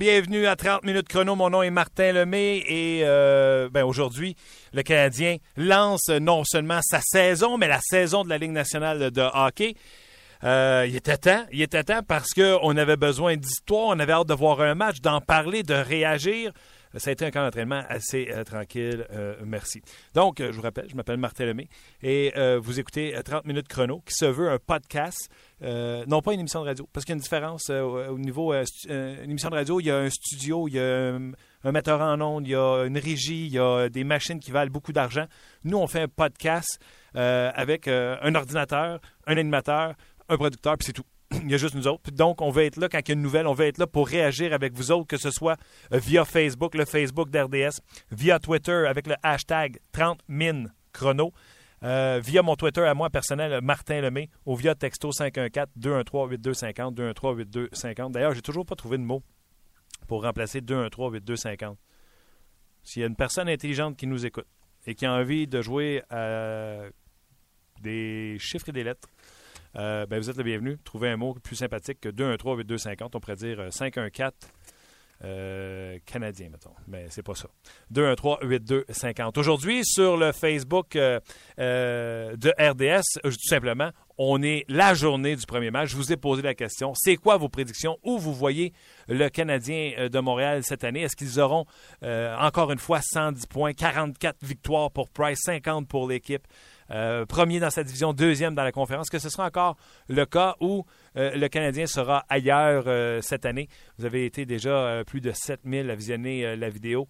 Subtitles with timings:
[0.00, 1.36] bienvenue à 30 minutes chrono.
[1.36, 4.34] Mon nom est Martin Lemay et euh, ben aujourd'hui,
[4.72, 9.20] le Canadien lance non seulement sa saison, mais la saison de la Ligue nationale de
[9.20, 9.74] hockey.
[10.42, 14.28] Euh, il était temps, il était temps parce qu'on avait besoin d'histoire, on avait hâte
[14.28, 16.50] de voir un match, d'en parler, de réagir.
[16.96, 19.06] Ça a été un camp d'entraînement assez euh, tranquille.
[19.12, 19.80] Euh, merci.
[20.12, 21.68] Donc, euh, je vous rappelle, je m'appelle Martin Lemay
[22.02, 25.28] et vous écoutez 30 minutes chrono qui se veut un podcast,
[25.60, 28.52] non pas une émission de radio, parce qu'il y a une différence au niveau.
[28.52, 31.14] une émission de radio, il y a un studio, il y a
[31.64, 34.50] un, metteur en ondes, il y a une régie, il y a des machines qui
[34.50, 35.26] valent beaucoup d'argent.
[35.64, 36.78] Nous, on fait un podcast
[37.14, 39.94] avec un ordinateur, un animateur,
[40.28, 41.09] un producteur, puis c'est tout.
[41.42, 42.10] il y a juste nous autres.
[42.10, 43.46] Donc, on va être là quand il y a une nouvelle.
[43.46, 45.56] On va être là pour réagir avec vous autres, que ce soit
[45.92, 51.32] euh, via Facebook, le Facebook d'RDS, via Twitter avec le hashtag 30min chrono.
[51.82, 58.12] Euh, via mon Twitter à moi personnel, Martin Lemay, ou via texto 514-213-8250, 213-8250.
[58.12, 59.22] D'ailleurs, j'ai toujours pas trouvé de mot
[60.06, 61.76] pour remplacer 213-8250.
[62.82, 64.46] S'il y a une personne intelligente qui nous écoute
[64.86, 66.80] et qui a envie de jouer à
[67.80, 69.08] des chiffres et des lettres,
[69.76, 70.78] euh, ben, vous êtes le bienvenu.
[70.84, 73.10] Trouvez un mot plus sympathique que 213-8250.
[73.14, 74.46] On pourrait dire 514 euh,
[75.22, 76.74] euh, canadien, mettons.
[76.88, 77.48] Mais c'est pas ça.
[77.92, 79.38] 213-8250.
[79.38, 81.20] Aujourd'hui, sur le Facebook de
[82.58, 85.90] RDS, tout simplement, on est la journée du premier match.
[85.90, 86.92] Je vous ai posé la question.
[86.94, 87.98] C'est quoi vos prédictions?
[88.02, 88.72] Où vous voyez
[89.08, 91.02] le Canadien de Montréal cette année?
[91.02, 91.66] Est-ce qu'ils auront
[92.02, 96.46] encore une fois 110 points, 44 victoires pour Price, 50 pour l'équipe?
[96.90, 99.76] Euh, premier dans sa division, deuxième dans la conférence, que ce sera encore
[100.08, 100.84] le cas où
[101.16, 103.68] euh, le Canadien sera ailleurs euh, cette année.
[103.98, 107.06] Vous avez été déjà plus de 7000 à visionner la vidéo.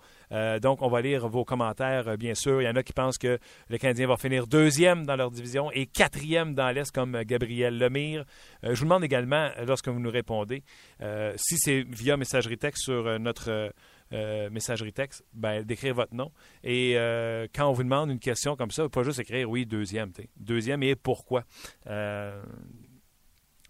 [0.60, 2.60] donc, on va lire vos commentaires, bien sûr.
[2.62, 3.38] Il y en a qui pensent que
[3.68, 8.24] le Canadien va finir deuxième dans leur division et quatrième dans l'Est, comme Gabriel Lemire.
[8.62, 10.62] je vous demande également, lorsque vous nous répondez,
[11.36, 13.72] si c'est via messagerie texte sur notre
[14.12, 16.32] euh, messagerie texte, ben, d'écrire votre nom.
[16.64, 20.10] Et euh, quand on vous demande une question comme ça, pas juste écrire oui, deuxième.
[20.36, 21.44] Deuxième et pourquoi.
[21.86, 22.42] Euh,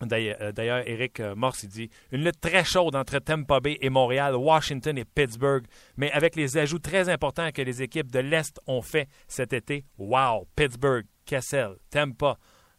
[0.00, 5.04] d'ailleurs, Eric Morse, dit Une lutte très chaude entre Tampa Bay et Montréal, Washington et
[5.04, 5.66] Pittsburgh,
[5.98, 9.84] mais avec les ajouts très importants que les équipes de l'Est ont fait cet été.
[9.98, 10.48] Wow!
[10.56, 12.38] Pittsburgh, Kessel, Tampa,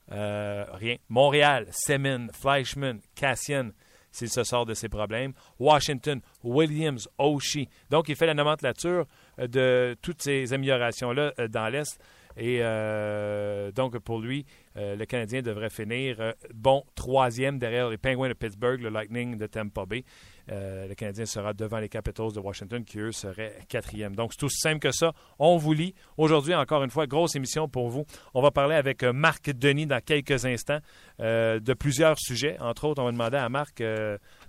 [0.10, 0.96] rien.
[1.10, 3.70] Montréal, Semin, Fleischman, Cassian,
[4.12, 5.34] s'il se sort de ses problèmes.
[5.60, 7.68] Washington, Williams, Oshie.
[7.90, 9.06] Donc, il fait la nomenclature
[9.40, 12.00] euh, de toutes ces améliorations-là euh, dans l'Est.
[12.38, 14.46] Et euh, donc, pour lui,
[14.78, 19.86] le Canadien devrait finir bon troisième derrière les Penguins de Pittsburgh, le Lightning de Tampa
[19.86, 20.06] Bay.
[20.52, 24.16] Euh, le Canadien sera devant les Capitals de Washington, qui eux seraient quatrième.
[24.16, 25.14] Donc, c'est aussi simple que ça.
[25.40, 25.94] On vous lit.
[26.18, 28.06] Aujourd'hui, encore une fois, grosse émission pour vous.
[28.34, 30.80] On va parler avec euh, Marc Denis dans quelques instants
[31.20, 32.58] euh, de plusieurs sujets.
[32.60, 33.84] Entre autres, on va demander à Marc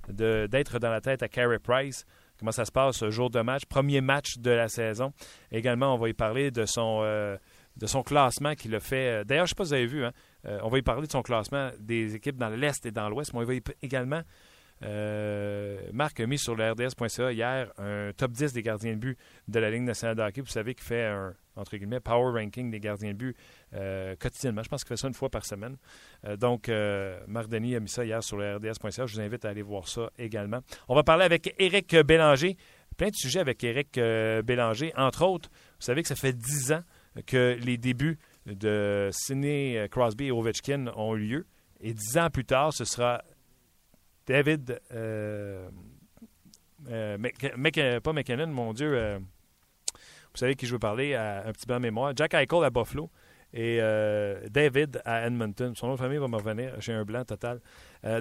[0.09, 2.05] d'être dans la tête à Carey Price
[2.39, 5.13] comment ça se passe ce jour de match, premier match de la saison.
[5.53, 7.39] Également, on va y parler de son,
[8.05, 9.25] classement qu'il a fait.
[9.25, 10.13] D'ailleurs, je ne sais pas si vous avez vu, hein,
[10.65, 13.41] on va y parler de son classement des équipes dans l'Est et dans l'Ouest, mais
[13.41, 14.23] on va y également
[14.85, 19.19] euh, Marc a mis sur le RDS.ca hier un top 10 des gardiens de but
[19.49, 20.41] de la Ligue nationale de hockey.
[20.41, 23.37] Vous savez qu'il fait un entre guillemets power ranking des gardiens de but
[23.75, 24.63] euh, quotidiennement.
[24.63, 25.77] Je pense qu'il fait ça une fois par semaine.
[26.27, 26.71] Euh, donc,
[27.29, 29.07] Marc Denis a mis ça hier sur le RDS.ca.
[29.07, 30.61] Je vous invite à aller voir ça également.
[30.89, 32.57] On va parler avec Éric Bélanger.
[32.97, 33.95] Plein de sujets avec Éric
[34.45, 34.93] Bélanger.
[34.97, 36.83] Entre autres, vous savez que ça fait dix ans
[37.27, 41.47] que les débuts de Sidney Crosby et Ovechkin ont eu lieu.
[41.81, 43.23] Et dix ans plus tard, ce sera
[44.27, 45.69] David, euh,
[46.91, 47.19] euh,
[48.03, 51.81] pas McKinnon, mon Dieu, euh, vous savez qui je veux parler, un petit peu en
[51.81, 52.13] mémoire.
[52.17, 53.11] Jack Eichel à Buffalo
[53.53, 53.81] et
[54.49, 55.75] David à Edmonton.
[55.77, 57.61] Son nom de famille va me revenir, j'ai un blanc total.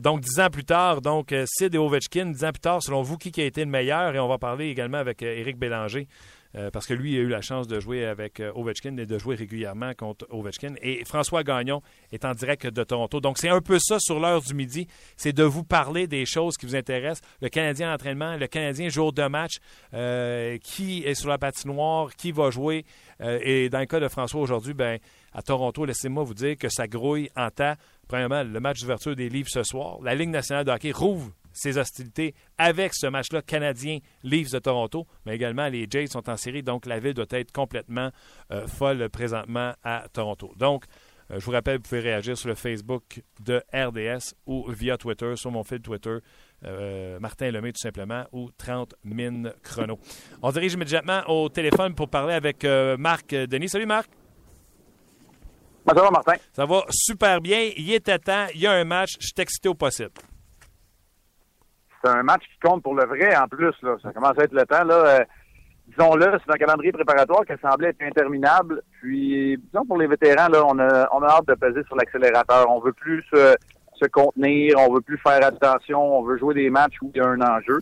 [0.01, 3.17] donc, dix ans plus tard, donc Sid et Ovechkin, dix ans plus tard, selon vous,
[3.17, 4.13] qui a été le meilleur?
[4.13, 6.07] Et on va parler également avec Éric Bélanger
[6.55, 9.17] euh, parce que lui a eu la chance de jouer avec euh, Ovechkin et de
[9.17, 10.75] jouer régulièrement contre Ovechkin.
[10.81, 11.81] Et François Gagnon
[12.11, 13.21] est en direct de Toronto.
[13.21, 14.87] Donc, c'est un peu ça sur l'heure du midi.
[15.15, 17.21] C'est de vous parler des choses qui vous intéressent.
[17.41, 19.57] Le Canadien entraînement, le Canadien jour de match,
[19.93, 22.85] euh, qui est sur la patinoire, qui va jouer.
[23.21, 24.99] et dans le cas de François aujourd'hui, ben,
[25.33, 27.75] à Toronto, laissez-moi vous dire que ça grouille en temps.
[28.07, 29.99] Premièrement, le match d'ouverture des livres ce soir.
[30.03, 35.07] La Ligue nationale de hockey rouvre ses hostilités avec ce match-là canadien Leafs de Toronto,
[35.25, 38.11] mais également les Jays sont en série, donc la ville doit être complètement
[38.51, 40.53] euh, folle présentement à Toronto.
[40.57, 40.85] Donc,
[41.31, 45.35] euh, je vous rappelle, vous pouvez réagir sur le Facebook de RDS ou via Twitter,
[45.35, 46.17] sur mon fil Twitter,
[46.65, 49.99] euh, Martin Lemay tout simplement, ou 30 mines chrono.
[50.41, 52.65] On dirige immédiatement au téléphone pour parler avec
[52.97, 53.69] Marc Denis.
[53.69, 54.09] Salut Marc.
[55.87, 56.33] Ça va, Martin?
[56.53, 57.71] Ça va super bien.
[57.75, 58.45] Il était temps.
[58.53, 59.13] Il y a un match.
[59.19, 60.11] Je suis excité au possible.
[62.03, 63.73] C'est un match qui compte pour le vrai en plus.
[63.81, 63.95] Là.
[64.01, 64.83] Ça commence à être le temps.
[64.83, 64.95] Là.
[64.95, 65.19] Euh,
[65.87, 68.81] disons-le, c'est un calendrier préparatoire qui semblait être interminable.
[69.01, 72.69] Puis, disons, pour les vétérans, là, on a, on a hâte de peser sur l'accélérateur.
[72.69, 73.55] On veut plus se,
[74.01, 77.21] se contenir, on veut plus faire attention, on veut jouer des matchs où il y
[77.21, 77.81] a un enjeu.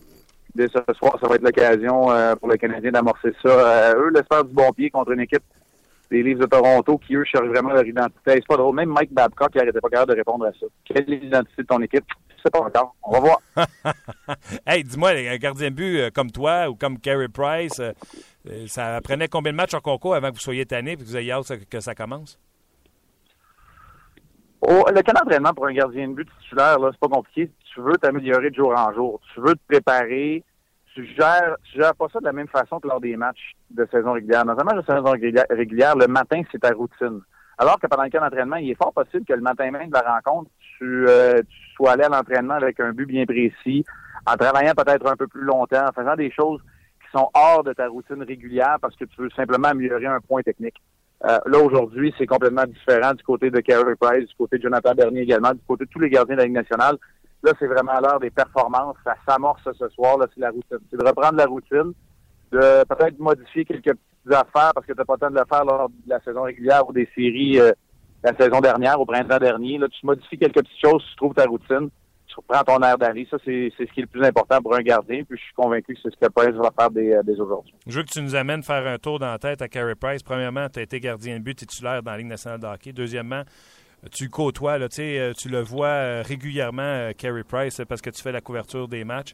[0.55, 3.49] Dès ce soir, ça va être l'occasion euh, pour le Canadien d'amorcer ça.
[3.49, 5.43] Euh, eux, l'espère du bon pied contre une équipe
[6.09, 8.31] des Leafs de Toronto qui, eux, cherchent vraiment leur identité.
[8.35, 8.75] C'est pas drôle.
[8.75, 10.65] Même Mike Babcock, qui n'arrêtait pas capable de répondre à ça.
[10.85, 12.05] Quelle est l'identité de ton équipe?
[12.37, 12.95] Je sais pas encore.
[13.03, 13.41] On va voir.
[14.65, 17.81] hey, dis-moi, un gardien de but euh, comme toi ou comme Carey Price,
[18.67, 21.17] ça prenait combien de matchs en concours avant que vous soyez tanné et que vous
[21.17, 22.39] ayez hâte que ça commence?
[24.61, 27.49] Oh, le cas d'entraînement pour un gardien de but titulaire, c'est pas compliqué.
[27.73, 29.21] Tu veux t'améliorer de jour en jour.
[29.33, 30.43] Tu veux te préparer.
[30.99, 34.43] Tu gères pas ça de la même façon que lors des matchs de saison régulière.
[34.43, 35.11] Dans un match de saison
[35.49, 37.21] régulière, le matin, c'est ta routine.
[37.57, 39.93] Alors que pendant le cas d'entraînement, il est fort possible que le matin même de
[39.93, 43.85] la rencontre, tu, euh, tu sois allé à l'entraînement avec un but bien précis,
[44.25, 46.61] en travaillant peut-être un peu plus longtemps, en faisant des choses
[47.01, 50.41] qui sont hors de ta routine régulière parce que tu veux simplement améliorer un point
[50.41, 50.81] technique.
[51.25, 54.95] Euh, là, aujourd'hui, c'est complètement différent du côté de Carey Price, du côté de Jonathan
[54.95, 56.97] Bernier également, du côté de tous les gardiens de la Ligue nationale.
[57.43, 58.97] Là, c'est vraiment l'heure des performances.
[59.03, 60.17] Ça s'amorce ce soir.
[60.17, 60.77] Là, c'est la routine.
[60.89, 61.93] C'est de reprendre la routine,
[62.51, 65.45] de peut-être modifier quelques petites affaires parce que tu n'as pas le temps de le
[65.49, 67.71] faire lors de la saison régulière ou des séries euh,
[68.23, 69.77] la saison dernière, au printemps dernier.
[69.77, 71.89] Là, tu modifies quelques petites choses, tu trouves ta routine
[72.29, 73.27] tu reprends ton air d'aller.
[73.29, 75.23] Ça, c'est ce qui est le plus important pour un gardien.
[75.23, 77.73] Puis je suis convaincu que c'est ce que Price va faire des, euh, des aujourd'hui.
[77.87, 80.23] Je veux que tu nous amènes faire un tour dans la tête à Carey Price.
[80.23, 82.93] Premièrement, tu as été gardien de but titulaire dans la Ligue nationale de hockey.
[82.93, 83.43] Deuxièmement,
[84.11, 88.31] tu côtoies, là, euh, tu le vois euh, régulièrement, Carey Price, parce que tu fais
[88.31, 89.33] la couverture des matchs.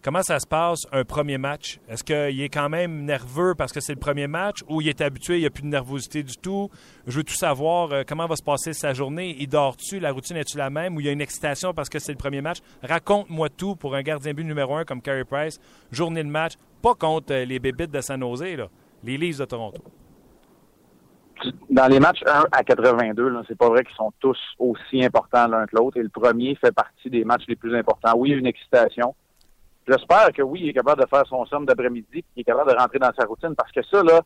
[0.00, 1.80] Comment ça se passe un premier match?
[1.88, 5.00] Est-ce qu'il est quand même nerveux parce que c'est le premier match ou il est
[5.00, 6.70] habitué, il n'y a plus de nervosité du tout?
[7.08, 9.34] Je veux tout savoir euh, comment va se passer sa journée?
[9.40, 9.98] Il dort-tu?
[9.98, 12.18] La routine est-tu la même ou il y a une excitation parce que c'est le
[12.18, 12.58] premier match?
[12.84, 15.58] Raconte-moi tout pour un gardien but numéro un comme Carey Price.
[15.90, 18.44] Journée de match, pas contre euh, les bébites de San Jose,
[19.02, 19.82] les Leafs de Toronto.
[21.70, 25.66] Dans les matchs 1 à 82, c'est pas vrai qu'ils sont tous aussi importants l'un
[25.66, 25.98] que l'autre.
[25.98, 28.12] Et le premier fait partie des matchs les plus importants.
[28.16, 29.14] Oui, une excitation.
[29.86, 32.76] J'espère que oui, il est capable de faire son somme d'après-midi, qu'il est capable de
[32.76, 34.20] rentrer dans sa routine, parce que ça, là,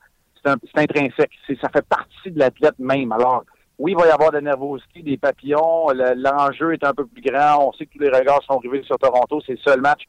[0.44, 1.31] c'est intrinsèque.
[1.61, 3.12] Ça fait partie de l'athlète même.
[3.12, 3.44] Alors,
[3.79, 5.88] oui, il va y avoir de la nervosité, des papillons.
[5.91, 7.69] L'enjeu est un peu plus grand.
[7.69, 9.41] On sait que tous les regards sont rivés sur Toronto.
[9.47, 10.03] C'est le seul match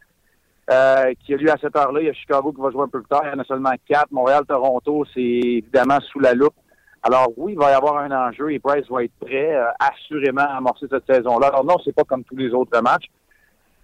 [0.72, 2.02] euh, qui a lieu à cette heure-là.
[2.02, 3.22] Il y a Chicago qui va jouer un peu plus tard.
[3.26, 4.12] Il y en a seulement quatre.
[4.12, 6.56] Montréal-Toronto, c'est évidemment sous la loupe.
[7.04, 10.42] Alors oui, il va y avoir un enjeu et Price va être prêt euh, assurément
[10.42, 11.48] à amorcer cette saison-là.
[11.48, 13.10] Alors non, c'est pas comme tous les autres matchs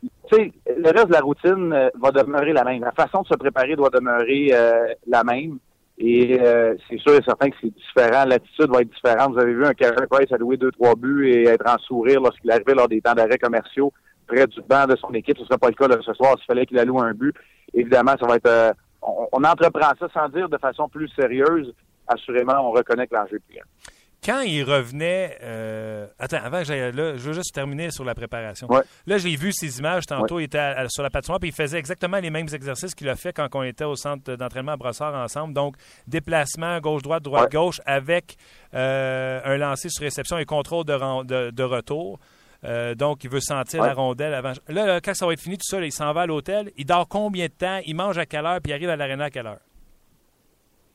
[0.02, 2.82] tu sais, le reste de la routine euh, va demeurer la même.
[2.82, 5.60] La façon de se préparer doit demeurer euh, la même.
[5.98, 8.24] Et euh, c'est sûr et certain que c'est différent.
[8.26, 9.34] L'attitude va être différente.
[9.34, 12.50] Vous avez vu un Carey Price allouer deux, trois buts et être en sourire lorsqu'il
[12.52, 13.92] arrivait lors des temps d'arrêt commerciaux
[14.28, 15.38] près du banc de son équipe.
[15.38, 17.36] Ce ne serait pas le cas ce soir s'il fallait qu'il alloue un but.
[17.74, 18.76] Évidemment, ça va être...
[19.02, 21.74] on, on, entreprend ça sans dire de façon plus sérieuse.
[22.10, 23.66] Assurément, on reconnaît que l'enjeu est plus grand
[24.26, 25.38] quand il revenait.
[25.44, 28.68] Euh, attends, avant que j'aille là, je veux juste terminer sur la préparation.
[29.08, 30.40] Là, j'ai vu ces images tantôt.
[30.40, 33.34] Il était sur la patinoire puis il faisait exactement les mêmes exercices qu'il a fait
[33.34, 35.54] quand on était au centre d'entraînement à Brossard ensemble.
[35.54, 35.76] Donc,
[36.08, 38.36] déplacement gauche-droite, droite-gauche avec
[38.74, 42.20] euh, un lancer sur réception et contrôle de, de, retour.
[42.66, 44.52] Euh, donc, il veut sentir la rondelle avant.
[44.68, 46.72] Là, quand ça va être fini, tout ça, il s'en va à l'hôtel.
[46.78, 47.80] Il dort combien de temps?
[47.86, 48.60] Il mange à quelle heure?
[48.62, 49.60] Puis il arrive à l'aréna à quelle heure?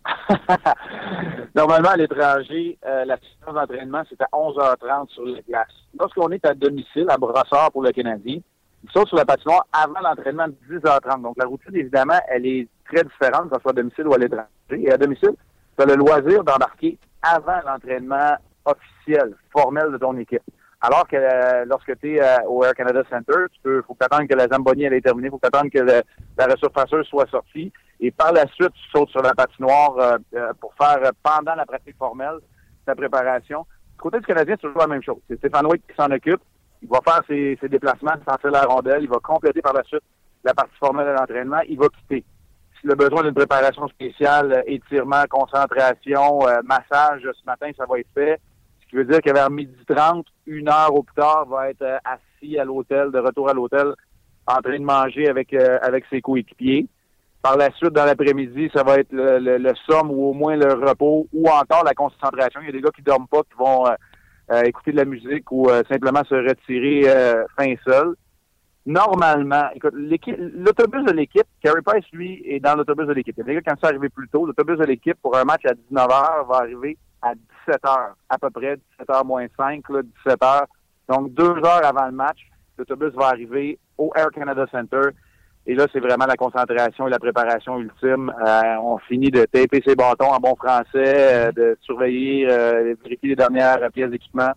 [1.54, 5.68] Normalement, à l'étranger, euh, la séance d'entraînement, c'est à 11h30 sur la glace.
[5.99, 8.38] Lorsqu'on est à domicile, à Brossard pour le Canadien,
[8.82, 11.23] il saute sur la patinoire avant l'entraînement de 10h30.
[11.23, 14.18] Donc, la routine, évidemment, elle est très différente, que ce soit à domicile ou à
[14.18, 14.46] l'étranger.
[14.70, 15.34] Et à domicile,
[15.76, 20.42] tu as le loisir d'embarquer avant l'entraînement officiel, formel de ton équipe.
[20.80, 24.28] Alors que euh, lorsque tu es euh, au Air Canada Center, tu peux, faut t'attendre
[24.28, 27.73] que la Zamboni elle est terminée, faut t'attendre que la ressurfaceuse soit sortie.
[28.04, 31.96] Et par la suite, tu sautes sur la patinoire euh, pour faire, pendant la pratique
[31.96, 32.38] formelle,
[32.84, 33.66] ta préparation.
[33.92, 35.18] Du côté du Canadien, c'est toujours la même chose.
[35.28, 36.40] C'est Stéphane White qui s'en occupe.
[36.82, 39.02] Il va faire ses, ses déplacements, sentir la rondelle.
[39.02, 40.02] Il va compléter par la suite
[40.44, 41.61] la partie formelle de l'entraînement.
[41.68, 42.25] Il va quitter.
[42.80, 48.38] S'il a besoin d'une préparation spéciale, étirement, concentration, massage, ce matin, ça va être fait
[48.94, 51.99] qui veut dire que vers midi 30, une heure au plus tard, va être euh,
[52.04, 53.92] assis à l'hôtel, de retour à l'hôtel,
[54.46, 56.87] en train de manger avec, euh, avec ses coéquipiers.
[57.44, 60.72] Par la suite, dans l'après-midi, ça va être le, le, somme ou au moins le
[60.72, 62.62] repos ou encore la concentration.
[62.62, 65.52] Il y a des gars qui dorment pas, qui vont euh, écouter de la musique
[65.52, 67.02] ou simplement se retirer
[67.58, 68.14] fin seul.
[68.86, 73.34] Normalement, écoute, l'autobus de l'équipe, Carey Price, lui, est dans l'autobus de l'équipe.
[73.36, 74.44] Il y a des gars qui sont arrivés plus tôt.
[74.44, 77.34] L'autobus de l'équipe pour un match à 19h va arriver à
[77.66, 80.66] 17 heures, à peu près, 17 h moins 5, là, 17 heures.
[81.08, 82.40] Donc, deux heures avant le match.
[82.76, 85.10] L'autobus va arriver au Air Canada Center.
[85.66, 88.33] Et là, c'est vraiment la concentration et la préparation ultime.
[88.47, 93.30] Euh, on finit de taper ses bâtons en bon français, euh, de surveiller, euh, vérifier
[93.30, 94.52] les dernières pièces d'équipement,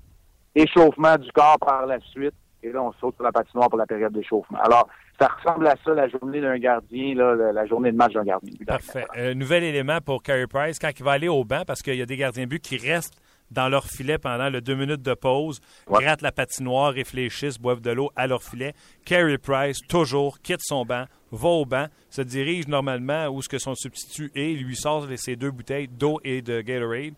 [0.54, 2.34] échauffement du corps par la suite.
[2.62, 4.60] Et là, on saute sur la patinoire pour la période d'échauffement.
[4.60, 8.26] Alors, ça ressemble à ça, la journée d'un gardien, là, la journée de match d'un
[8.26, 8.54] gardien.
[8.66, 9.06] Parfait.
[9.34, 12.06] nouvel élément pour Carey Price, quand il va aller au banc, parce qu'il y a
[12.06, 13.18] des gardiens de but qui restent
[13.52, 17.92] dans leur filet pendant le deux minutes de pause, grattent la patinoire, réfléchissent, boivent de
[17.92, 18.74] l'eau à leur filet.
[19.06, 23.58] Carey Price, toujours, quitte son banc, va au banc, se dirige normalement où ce que
[23.58, 27.14] son substitut est, lui sort ses deux bouteilles d'eau et de Gatorade.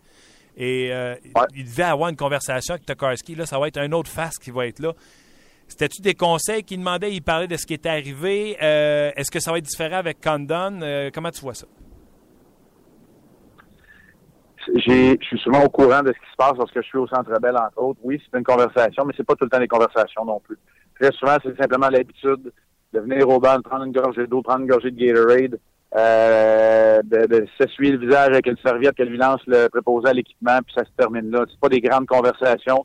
[0.56, 1.14] Et euh,
[1.54, 3.34] il devait avoir une conversation avec Tokarski.
[3.34, 4.92] Là, ça va être un autre face qui va être là.
[5.68, 7.12] C'était-tu des conseils qu'il demandait?
[7.12, 8.56] Il parlait de ce qui était arrivé.
[8.60, 10.80] Euh, est-ce que ça va être différent avec Condon?
[10.82, 11.66] Euh, comment tu vois ça?
[14.74, 17.38] Je suis souvent au courant de ce qui se passe lorsque je suis au Centre
[17.40, 18.00] Bell, entre autres.
[18.02, 20.58] Oui, c'est une conversation, mais c'est pas tout le temps des conversations non plus.
[21.00, 22.52] Très souvent, c'est simplement l'habitude
[22.92, 25.58] de venir au banc, prendre une gorgée d'eau, prendre une gorgée de Gatorade,
[25.96, 30.12] euh, de, de s'essuyer le visage avec une serviette qu'elle lui lance le préposé à
[30.12, 31.44] l'équipement, puis ça se termine là.
[31.48, 32.84] C'est pas des grandes conversations.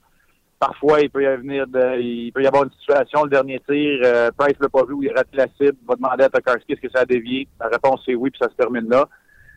[0.60, 4.00] Parfois, il peut y venir de, il peut y avoir une situation, le dernier tir,
[4.06, 6.82] euh, Price l'a pas vu ou il rate la cible, va demander à Tokarski est-ce
[6.82, 7.48] que ça a dévié?
[7.60, 9.08] La réponse c'est oui, puis ça se termine là.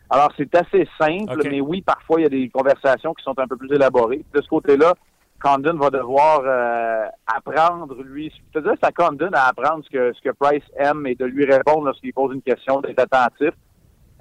[0.09, 3.47] Alors, c'est assez simple, mais oui, parfois, il y a des conversations qui sont un
[3.47, 4.23] peu plus élaborées.
[4.33, 4.93] De ce côté-là,
[5.41, 9.89] Condon va devoir euh, apprendre, lui, je te dire, c'est à Condon à apprendre ce
[9.89, 13.51] que, ce que Price aime et de lui répondre lorsqu'il pose une question, d'être attentif.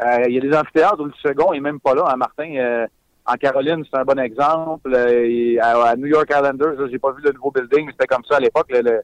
[0.00, 2.54] Euh, il y a des amphithéâtres où le second est même pas là, hein, Martin.
[2.54, 2.86] Euh,
[3.28, 4.90] en Caroline, c'est un bon exemple.
[4.94, 8.36] Euh, à, New York Islanders, j'ai pas vu le nouveau building, mais c'était comme ça
[8.36, 8.70] à l'époque.
[8.70, 9.02] Le,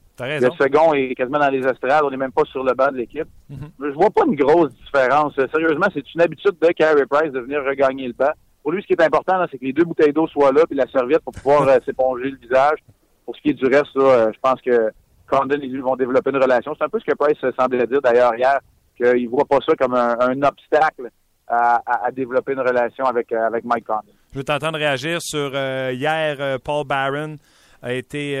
[0.57, 2.03] second est quasiment dans les estrades.
[2.03, 3.27] On n'est même pas sur le banc de l'équipe.
[3.51, 3.87] Mm-hmm.
[3.87, 5.35] Je vois pas une grosse différence.
[5.35, 8.31] Sérieusement, c'est une habitude de Carey Price de venir regagner le banc.
[8.63, 10.75] Pour lui, ce qui est important, c'est que les deux bouteilles d'eau soient là, puis
[10.75, 12.79] la serviette pour pouvoir euh, s'éponger le visage.
[13.25, 14.91] Pour ce qui est du reste, euh, je pense que
[15.29, 16.73] Condon et lui vont développer une relation.
[16.75, 18.59] C'est un peu ce que Price semblait dire d'ailleurs hier,
[18.97, 21.11] qu'il voit pas ça comme un obstacle
[21.47, 24.13] à, développer une relation avec, avec Mike Condon.
[24.35, 27.37] Je veux t'entendre réagir sur euh, hier, euh, Paul Barron
[27.81, 28.35] a été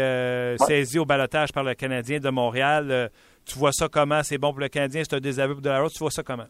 [0.67, 3.09] saisi au balotage par le Canadien de Montréal.
[3.45, 4.21] tu vois ça comment?
[4.21, 6.47] C'est bon pour le Canadien, c'est un désaveu pour de la Tu vois ça comment?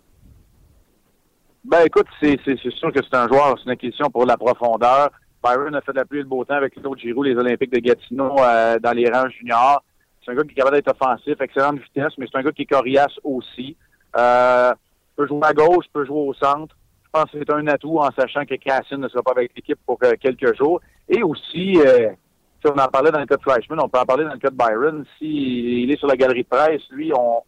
[1.64, 5.12] Ben écoute, c'est sûr que c'est un joueur, c'est une question pour la profondeur.
[5.44, 7.72] Byron a fait de la pluie et le beau temps avec l'autre Giroud, les Olympiques
[7.72, 9.84] de Gatineau dans les rangs juniors.
[10.24, 12.64] C'est un gars qui est capable d'être offensif, excellente vitesse, mais c'est un gars qui
[12.64, 13.78] est coriace aussi.
[14.18, 14.74] Euh,
[15.16, 16.76] peut jouer à gauche, peut jouer au centre.
[17.32, 20.56] C'est un atout en sachant que Cassian ne sera pas avec l'équipe pour euh, quelques
[20.58, 20.82] jours.
[21.08, 22.10] Et aussi, euh,
[22.62, 24.40] si on en parlait dans le cas de Fleischmann, on peut en parler dans le
[24.40, 25.06] cas de Byron.
[25.18, 27.42] S'il est sur la galerie de presse, lui, on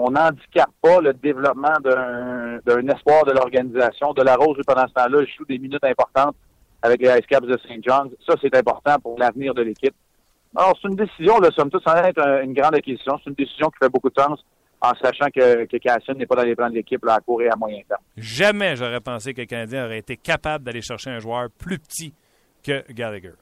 [0.00, 4.12] on n'handicape pas le développement d'un espoir de l'organisation.
[4.12, 6.36] De la Rose, pendant ce temps-là, joue des minutes importantes
[6.82, 7.82] avec les Ice Caps de St.
[7.82, 8.12] John's.
[8.24, 9.94] Ça, c'est important pour l'avenir de l'équipe.
[10.54, 13.18] Alors, c'est une décision, là, somme toute, sans être une grande acquisition.
[13.18, 14.38] C'est une décision qui fait beaucoup de sens
[14.80, 17.48] en sachant que, que Cassian n'est pas dans les plans de l'équipe à court et
[17.48, 18.00] à moyen terme.
[18.16, 22.14] Jamais j'aurais pensé que le Canadien aurait été capable d'aller chercher un joueur plus petit
[22.62, 23.34] que Gallagher.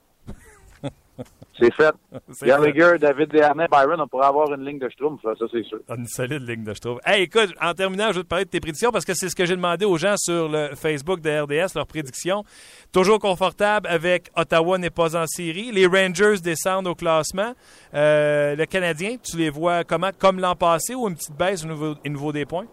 [1.58, 1.94] C'est fait.
[2.42, 5.78] Gallagher, David Desharnais, Byron, on pourrait avoir une ligne de Schtroumpf, ça, c'est sûr.
[5.96, 7.00] Une solide ligne de Schtroumpf.
[7.06, 9.34] Hey, écoute, en terminant, je veux te parler de tes prédictions parce que c'est ce
[9.34, 12.44] que j'ai demandé aux gens sur le Facebook de RDS, leurs prédictions.
[12.92, 15.72] Toujours confortable avec Ottawa n'est pas en série.
[15.72, 17.54] Les Rangers descendent au classement.
[17.94, 20.10] Euh, le Canadien, tu les vois comment?
[20.18, 22.66] Comme l'an passé ou une petite baisse au niveau, au niveau des points?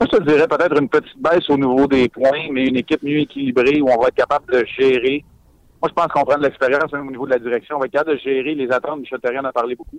[0.00, 3.02] Moi, je te dirais peut-être une petite baisse au niveau des points, mais une équipe
[3.02, 5.24] mieux équilibrée où on va être capable de gérer
[5.82, 7.74] moi, je pense qu'on prend de l'expérience au niveau de la direction.
[7.74, 9.00] On va être capable de gérer les attentes.
[9.00, 9.98] Michel Terrien en a parlé beaucoup.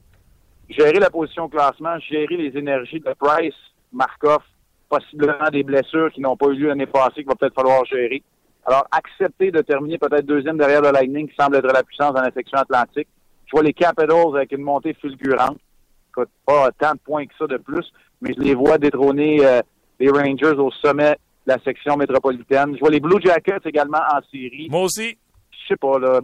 [0.70, 3.54] Gérer la position au classement, gérer les énergies de Price,
[3.92, 4.40] Markov,
[4.88, 8.24] possiblement des blessures qui n'ont pas eu lieu l'année passée, qu'il va peut-être falloir gérer.
[8.66, 12.22] Alors, accepter de terminer peut-être deuxième derrière le Lightning, qui semble être la puissance dans
[12.22, 13.10] la section atlantique.
[13.48, 15.58] Je vois les Capitals avec une montée fulgurante.
[16.12, 19.60] Écoute, pas tant de points que ça de plus, mais je les vois détrôner euh,
[20.00, 22.74] les Rangers au sommet de la section métropolitaine.
[22.76, 24.70] Je vois les Blue Jackets également en série.
[24.70, 25.18] Moi aussi
[25.64, 26.20] je sais pas, là.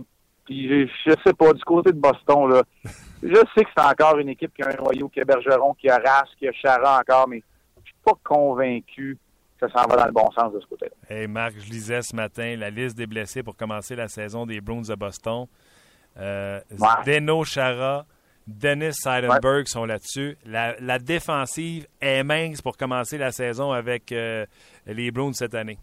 [0.46, 2.64] Puis je, sais pas, du côté de Boston, là.
[3.24, 5.90] je sais que c'est encore une équipe qui a un noyau, qui a Bergeron, qui
[5.90, 7.44] a Race, qui a Chara encore, mais
[7.84, 9.18] je suis pas convaincu
[9.60, 11.16] que ça s'en va dans le bon sens de ce côté-là.
[11.16, 14.62] Hey Marc, je lisais ce matin la liste des blessés pour commencer la saison des
[14.62, 15.46] Bruins de Boston.
[16.18, 16.60] Euh,
[17.06, 18.06] Deno Chara,
[18.48, 20.38] Dennis Seidenberg sont là-dessus.
[20.46, 24.46] La, défensive est mince pour commencer la saison avec euh,
[24.88, 25.78] les Bruins cette année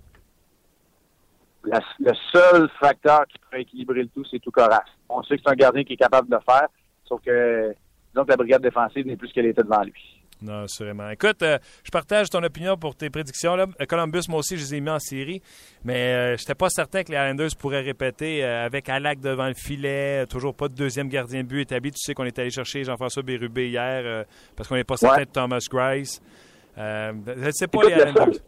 [1.66, 4.84] le seul facteur qui pourrait équilibrer le tout, c'est tout Coras.
[5.08, 6.68] On sait que c'est un gardien qui est capable de le faire,
[7.04, 7.74] sauf que
[8.14, 10.22] donc la brigade défensive n'est plus ce qu'elle était devant lui.
[10.42, 11.08] Non, assurément.
[11.08, 13.56] Écoute, euh, je partage ton opinion pour tes prédictions.
[13.56, 13.66] Là.
[13.88, 15.40] Columbus, moi aussi, je les ai mis en série,
[15.82, 20.26] mais je n'étais pas certain que les Islanders pourraient répéter avec Alak devant le filet,
[20.26, 21.90] toujours pas de deuxième gardien de but établi.
[21.90, 25.30] Tu sais qu'on est allé chercher Jean-François Bérubé hier parce qu'on n'est pas certain de
[25.30, 26.20] Thomas Grice.
[26.76, 28.40] je ne sais pas, les Islanders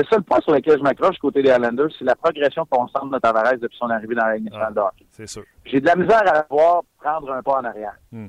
[0.00, 3.18] le seul point sur lequel je m'accroche côté des Islanders, c'est la progression constante de
[3.18, 5.06] Tavares depuis son arrivée dans la Ligue nationale de hockey.
[5.10, 5.42] C'est sûr.
[5.64, 7.96] J'ai de la misère à voir prendre un pas en arrière.
[8.10, 8.28] Hmm.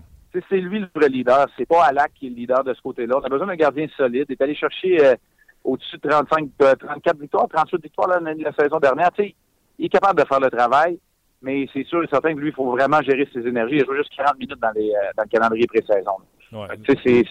[0.49, 1.47] C'est lui le vrai leader.
[1.57, 3.17] C'est pas Alak qui est le leader de ce côté-là.
[3.21, 4.25] On a besoin d'un gardien solide.
[4.29, 5.15] Il est allé chercher euh,
[5.63, 9.09] au-dessus de 35, 34 victoires, 38 victoires la, la saison dernière.
[9.17, 10.99] il est capable de faire le travail,
[11.41, 13.77] mais c'est sûr et certain que lui, il faut vraiment gérer ses énergies.
[13.77, 16.17] Il joue juste 40 minutes dans, les, euh, dans le calendrier pré-saison.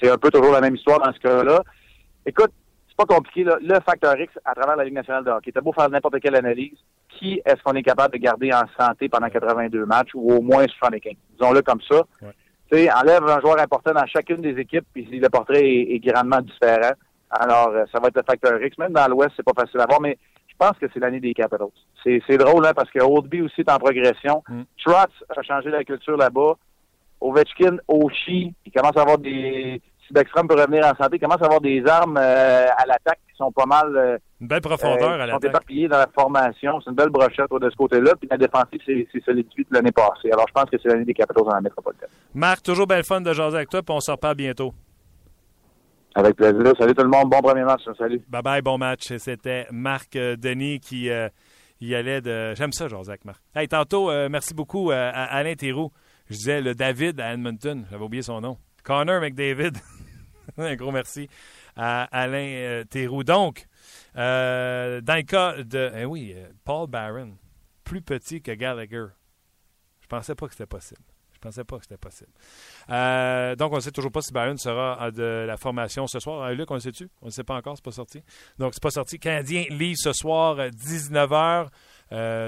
[0.00, 1.62] C'est un peu toujours la même histoire dans ce cas-là.
[2.26, 2.52] Écoute,
[3.04, 3.45] pas compliqué.
[3.45, 5.52] Le facteur X à travers la Ligue nationale de hockey.
[5.52, 6.76] T'as beau faire n'importe quelle analyse,
[7.09, 10.66] qui est-ce qu'on est capable de garder en santé pendant 82 matchs ou au moins
[10.66, 11.14] 75?
[11.38, 12.02] Disons-le comme ça.
[12.23, 12.90] Ouais.
[12.92, 16.92] enlève un joueur important dans chacune des équipes, puis le portrait est, grandement différent.
[17.30, 18.76] Alors, euh, ça va être le facteur X.
[18.78, 21.33] Même dans l'Ouest, c'est pas facile à voir, mais je pense que c'est l'année des
[21.33, 21.69] Capitals.
[22.04, 24.42] C'est drôle, hein, parce que Oldby aussi est en progression.
[24.49, 24.62] Mm.
[24.85, 26.54] Trotz a changé la culture là-bas.
[27.21, 29.80] Ovechkin, Oshie, il commence à avoir des,
[30.12, 33.52] Beckstrom peut revenir en santé, commence à avoir des armes euh, à l'attaque qui sont
[33.52, 33.97] pas mal.
[33.97, 35.43] Euh, une belle profondeur euh, à l'attaque.
[35.43, 36.81] sont éparpillées dans la formation.
[36.81, 38.12] C'est une belle brochette de ce côté-là.
[38.19, 40.31] Puis la défensive, c'est solidifié l'année passée.
[40.33, 42.09] Alors, je pense que c'est l'année des Capitals dans la métropolitaine.
[42.35, 44.73] Marc, toujours belle fun de jaser avec toi, puis on se reparle bientôt.
[46.14, 46.73] Avec plaisir.
[46.79, 47.31] Salut tout le monde.
[47.31, 47.83] Bon premier match.
[47.97, 48.21] Salut.
[48.29, 49.12] Bye bye, bon match.
[49.19, 51.09] C'était Marc Denis qui
[51.81, 52.55] y allait de.
[52.57, 53.40] J'aime ça, jaser avec Marc.
[53.55, 55.93] Hey, tantôt, merci beaucoup à Alain Théroux.
[56.29, 57.87] Je disais le David à Edmonton.
[57.90, 58.57] J'avais oublié son nom.
[58.85, 59.73] Connor McDavid.
[60.59, 61.28] Un gros merci
[61.76, 63.25] à Alain euh, Théroux.
[63.25, 63.66] Donc,
[64.16, 65.92] euh, dans le cas de.
[65.97, 67.37] Eh oui, euh, Paul Barron,
[67.85, 69.07] plus petit que Gallagher.
[70.00, 71.00] Je pensais pas que c'était possible.
[71.33, 72.33] Je pensais pas que c'était possible.
[73.57, 76.53] donc, on ne sait toujours pas si Barron sera de la formation ce soir.
[76.53, 77.09] Luc, on le sait-tu?
[77.22, 78.22] On ne sait pas encore, c'est pas sorti.
[78.59, 79.18] Donc, c'est pas sorti.
[79.18, 81.68] Canadien lit ce soir, 19h.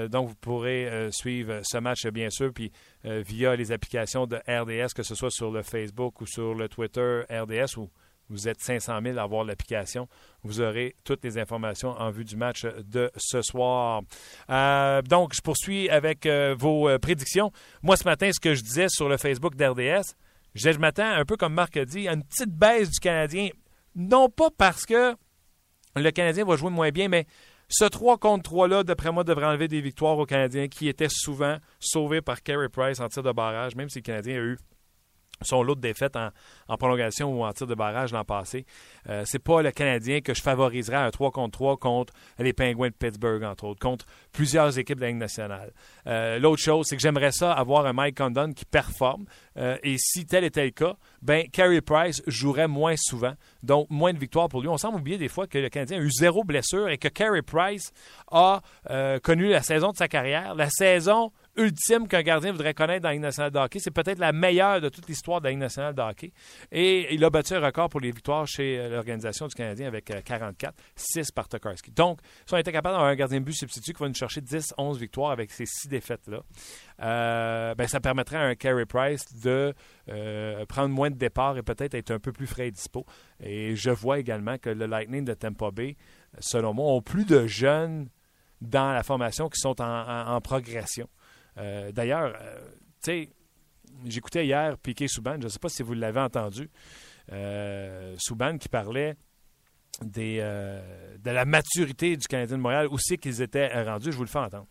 [0.09, 2.71] donc, vous pourrez suivre ce match, bien sûr, puis
[3.03, 7.21] via les applications de RDS, que ce soit sur le Facebook ou sur le Twitter
[7.31, 7.89] RDS ou
[8.29, 10.07] vous êtes 500 000 à avoir l'application.
[10.43, 14.01] Vous aurez toutes les informations en vue du match de ce soir.
[14.49, 17.51] Euh, donc, je poursuis avec euh, vos euh, prédictions.
[17.81, 20.15] Moi, ce matin, ce que je disais sur le Facebook d'RDS,
[20.55, 23.49] je, je m'attends un peu comme Marc a dit, à une petite baisse du Canadien.
[23.95, 25.15] Non pas parce que
[25.95, 27.27] le Canadien va jouer moins bien, mais
[27.69, 31.57] ce 3 contre 3-là, d'après moi, devrait enlever des victoires aux Canadiens qui étaient souvent
[31.79, 34.57] sauvés par Carey Price en tir de barrage, même si le Canadien a eu
[35.41, 38.65] son lot de défaites en, prolongation ou en tir de barrage l'an passé.
[39.09, 42.87] Euh, c'est pas le Canadien que je favoriserais un 3 contre 3 contre les Penguins
[42.87, 45.71] de Pittsburgh, entre autres, contre plusieurs équipes de la Ligue nationale.
[46.07, 49.25] Euh, l'autre chose, c'est que j'aimerais ça avoir un Mike Condon qui performe.
[49.57, 54.13] Euh, et si tel était le cas, ben Carey Price jouerait moins souvent, donc moins
[54.13, 54.67] de victoires pour lui.
[54.67, 57.41] On semble oublier des fois que le Canadien a eu zéro blessure et que Carey
[57.41, 57.91] Price
[58.31, 58.61] a
[59.21, 63.13] connu la saison de sa carrière, la saison ultime qu'un gardien voudrait connaître dans la
[63.13, 63.79] Ligue nationale de hockey.
[63.79, 66.31] C'est peut-être la meilleure de toute l'histoire de la Ligue nationale de hockey.
[66.71, 70.05] Et il a battu un record pour les victoires chez euh, l'organisation du Canadien avec
[70.23, 71.91] 44, euh, 6 par Tokarski.
[71.91, 74.41] Donc, si on était capable d'avoir un gardien de but substitut qui va nous chercher
[74.41, 76.41] 10, 11 victoires avec ces six défaites-là,
[77.01, 79.73] euh, ben, ça permettrait à un Carey Price de
[80.67, 83.05] prendre moins de départs et peut-être être un peu plus frais et dispo.
[83.39, 85.95] Et je vois également que le Lightning de Tampa Bay,
[86.39, 88.09] selon moi, ont plus de jeunes
[88.61, 91.07] dans la formation qui sont en progression.
[91.57, 92.57] Euh, d'ailleurs, euh,
[93.03, 93.29] tu sais,
[94.05, 96.69] j'écoutais hier Piquet Souban, je ne sais pas si vous l'avez entendu,
[97.31, 99.15] euh, Souban qui parlait
[100.03, 104.11] des, de la maturité du Canadien de Montréal, où c'est qu'ils étaient rendus.
[104.11, 104.67] Je vous le fais entendre.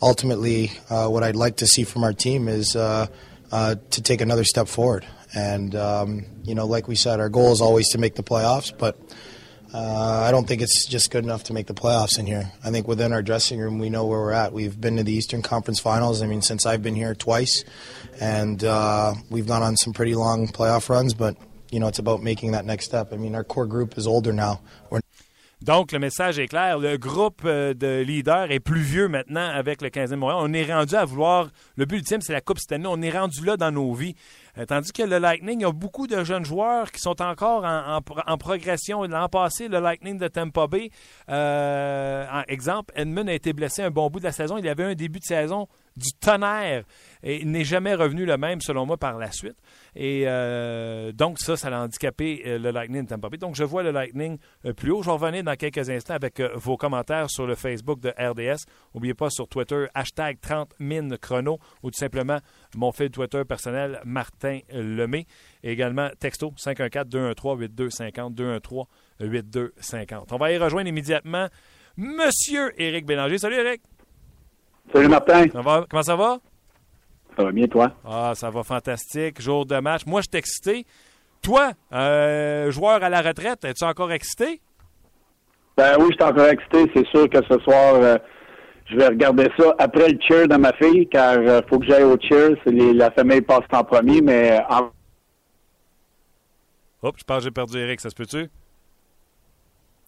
[0.00, 3.06] Ultimately, uh, what I'd like to see from our team is uh,
[3.50, 5.04] uh, to take another step forward.
[5.34, 8.72] And, um, you know, like we said, our goal is always to make the playoffs,
[8.76, 8.96] but
[9.72, 12.50] Uh, I don't think it's just good enough to make the playoffs in here.
[12.64, 14.52] I think within our dressing room, we know where we're at.
[14.52, 16.22] We've been to the Eastern Conference Finals.
[16.22, 17.64] I mean, since I've been here twice,
[18.18, 21.12] and uh, we've gone on some pretty long playoff runs.
[21.12, 21.36] But
[21.70, 23.12] you know, it's about making that next step.
[23.12, 24.60] I mean, our core group is older now.
[24.90, 25.00] We're
[25.60, 26.78] Donc, le message est clair.
[26.78, 30.38] Le groupe euh, de leaders est plus vieux maintenant avec le 15e Montréal.
[30.40, 31.48] On est rendu à vouloir.
[31.74, 32.86] Le but ultime, c'est la Coupe année.
[32.86, 34.14] On est rendu là dans nos vies.
[34.58, 37.64] Euh, tandis que le Lightning, il y a beaucoup de jeunes joueurs qui sont encore
[37.64, 39.04] en, progression.
[39.04, 40.90] L'an passé, le Lightning de Tampa Bay,
[41.28, 44.58] euh, exemple, Edmund a été blessé un bon bout de la saison.
[44.58, 45.68] Il avait un début de saison
[45.98, 46.84] du tonnerre
[47.22, 49.56] et n'est jamais revenu le même, selon moi, par la suite.
[49.96, 53.38] Et euh, donc, ça, ça a handicapé euh, le Lightning de Tampa Bay.
[53.38, 55.02] Donc, je vois le Lightning euh, plus haut.
[55.02, 58.64] Je vais revenir dans quelques instants avec vos commentaires sur le Facebook de RDS.
[58.94, 62.38] N'oubliez pas sur Twitter, hashtag 30 min chrono ou tout simplement
[62.76, 65.26] mon fil Twitter personnel, Martin Lemay.
[65.62, 68.86] Et également, texto 514-213-8250,
[69.20, 70.26] 213-8250.
[70.30, 71.48] On va y rejoindre immédiatement
[71.96, 73.38] Monsieur Éric Bélanger.
[73.38, 73.82] Salut, Éric.
[74.92, 75.46] Salut, Martin.
[75.48, 76.38] Comment ça va?
[77.36, 77.92] Ça va bien, toi?
[78.04, 79.40] Ah, ça va fantastique.
[79.40, 80.06] Jour de match.
[80.06, 80.86] Moi, je suis excité.
[81.42, 84.60] Toi, euh, joueur à la retraite, es-tu encore excité?
[85.76, 86.90] Ben oui, je suis encore excité.
[86.94, 88.16] C'est sûr que ce soir, euh,
[88.86, 91.86] je vais regarder ça après le cheer de ma fille, car il euh, faut que
[91.86, 92.56] j'aille au cheer.
[92.66, 94.90] la famille passe en premier, mais en...
[97.02, 98.00] Hop, je pense que j'ai perdu Eric.
[98.00, 98.48] Ça se peut-tu?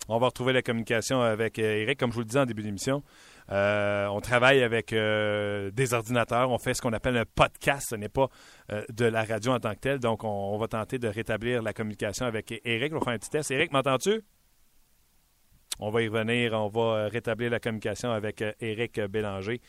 [0.09, 3.05] On va retrouver la communication avec Eric, comme je vous le disais en début d'émission.
[3.53, 6.51] Euh, on travaille avec euh, des ordinateurs.
[6.51, 7.89] On fait ce qu'on appelle un podcast.
[7.91, 8.29] Ce n'est pas
[8.71, 9.99] euh, de la radio en tant que tel.
[9.99, 12.93] Donc, on, va tenter de rétablir la communication avec Eric.
[12.93, 13.51] On va faire un petit test.
[13.51, 14.23] Eric, m'entends-tu?
[15.81, 16.53] On va y revenir.
[16.53, 19.61] On va rétablir la communication avec Eric Bélanger.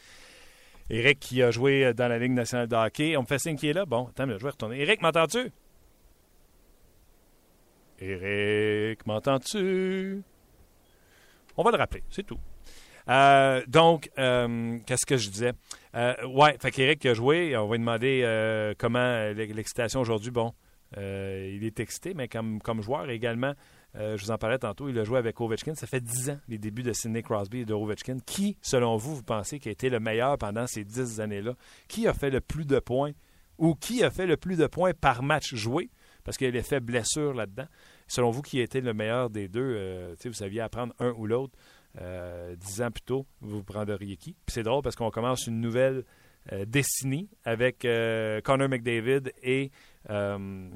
[0.90, 3.18] Eric qui a joué dans la Ligue nationale de hockey.
[3.18, 3.86] On me fait signe qu'il est là.
[3.86, 4.80] Bon, attends, je vais retourner.
[4.80, 5.52] Eric, m'entends-tu?
[8.00, 10.22] Eric, m'entends-tu?
[11.56, 12.40] On va le rappeler, c'est tout.
[13.12, 15.52] Euh, donc, euh, qu'est-ce que je disais?
[15.96, 17.56] Euh, ouais, fait qu'Éric a joué.
[17.58, 20.32] On va lui demander comment l'excitation aujourd'hui.
[20.32, 20.54] Bon,
[20.96, 23.54] il est excité, mais comme, comme joueur également,
[23.96, 25.76] je vous en parlais tantôt, il a joué avec Ovechkin.
[25.76, 28.18] Ça fait 10 ans, les débuts de Sidney Crosby et de Ovechkin.
[28.26, 31.56] Qui, selon vous, vous pensez qui a été le meilleur pendant ces 10 années-là?
[31.90, 33.12] Qui a fait le plus de points
[33.58, 35.90] ou qui a fait le plus de points par match joué?
[36.24, 37.66] Parce qu'il y a l'effet blessure là-dedans.
[38.08, 40.16] Selon vous, qui a été le meilleur des deux?
[40.24, 41.58] vous saviez apprendre un ou l'autre.
[42.00, 44.36] Euh, dix ans plus tôt, vous prendriez qui?
[44.48, 46.06] C'est drôle parce qu'on commence une nouvelle
[46.52, 49.72] euh, décennie avec euh, Connor McDavid et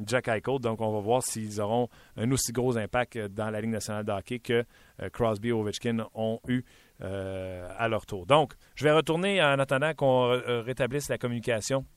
[0.05, 0.59] Jack Eichel.
[0.59, 4.11] Donc, on va voir s'ils auront un aussi gros impact dans la Ligue nationale de
[4.11, 4.63] hockey que
[5.13, 6.63] Crosby et Ovechkin ont eu
[6.99, 8.27] à leur tour.
[8.27, 10.27] Donc, je vais retourner en attendant qu'on
[10.61, 11.87] rétablisse la communication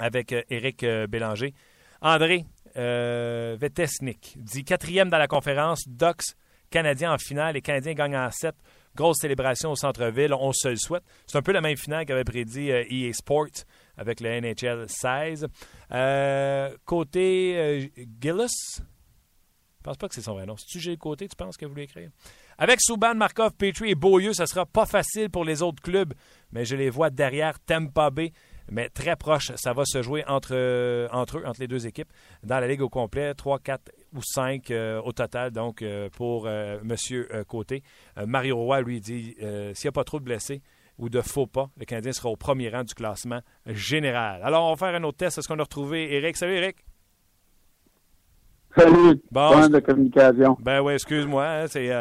[0.00, 1.54] avec Éric Bélanger.
[2.00, 6.34] André Vetesnik dit quatrième dans la conférence, Ducks
[6.70, 7.54] Canadiens en finale.
[7.54, 8.54] Les Canadiens gagnent en 7.
[8.94, 10.34] Grosse célébration au centre-ville.
[10.34, 11.04] On se le souhaite.
[11.26, 13.64] C'est un peu la même finale qu'avait prédit EA euh, e Sports
[13.96, 15.46] avec le NHL 16.
[15.92, 17.86] Euh, côté euh,
[18.20, 20.56] Gillis, je pense pas que c'est son vrai nom.
[20.56, 22.10] Si tu côté, tu penses qu'il voulait écrire?
[22.58, 26.12] Avec Souban, Markov, Petrie et Beaulieu, ça sera pas facile pour les autres clubs,
[26.50, 28.32] mais je les vois derrière Tampa Bay
[28.70, 29.52] mais très proche.
[29.56, 32.10] Ça va se jouer entre, entre eux, entre les deux équipes,
[32.42, 33.34] dans la Ligue au complet.
[33.34, 36.94] 3, 4 ou 5 euh, au total, donc, euh, pour M.
[37.46, 37.82] Côté.
[38.26, 40.62] Mario Roy, lui, dit s'il n'y a pas trop de blessés
[40.98, 44.42] ou de faux pas, le Canadien sera au premier rang du classement général.
[44.42, 45.38] Alors, on va faire un autre test.
[45.38, 46.36] Est-ce qu'on a retrouvé Eric?
[46.36, 46.84] Salut, Eric.
[48.76, 49.22] Salut.
[49.30, 50.56] Bon, de communication.
[50.60, 51.46] Ben oui, excuse-moi.
[51.46, 51.92] Hein, c'est,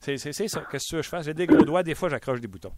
[0.00, 0.62] c'est, ça.
[0.70, 1.22] Qu'est-ce que je fais?
[1.22, 1.82] J'ai des gros doigts.
[1.82, 2.72] Des fois, j'accroche des boutons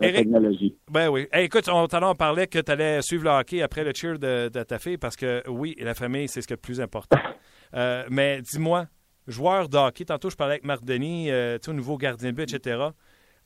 [0.00, 0.76] la technologie.
[0.90, 1.26] Ben oui.
[1.32, 4.78] écoute, on, on parlait que tu allais suivre le hockey après le cheer de, ta
[4.78, 7.18] fille parce que oui, la famille, c'est ce qui est le plus important.
[7.72, 8.86] Euh, mais dis-moi,
[9.28, 12.52] joueur de hockey, tantôt je parlais avec Marc Denis, euh, tu nouveau gardien de but,
[12.52, 12.88] etc.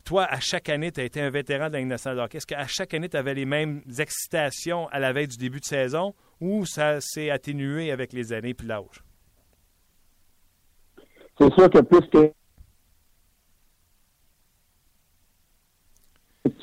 [0.03, 2.39] Toi, à chaque année, tu as été un vétéran de la nationale de hockey.
[2.39, 5.65] Est-ce qu'à chaque année, tu avais les mêmes excitations à la veille du début de
[5.67, 9.05] saison ou ça s'est atténué avec les années et l'âge?
[11.39, 12.33] C'est sûr que plus que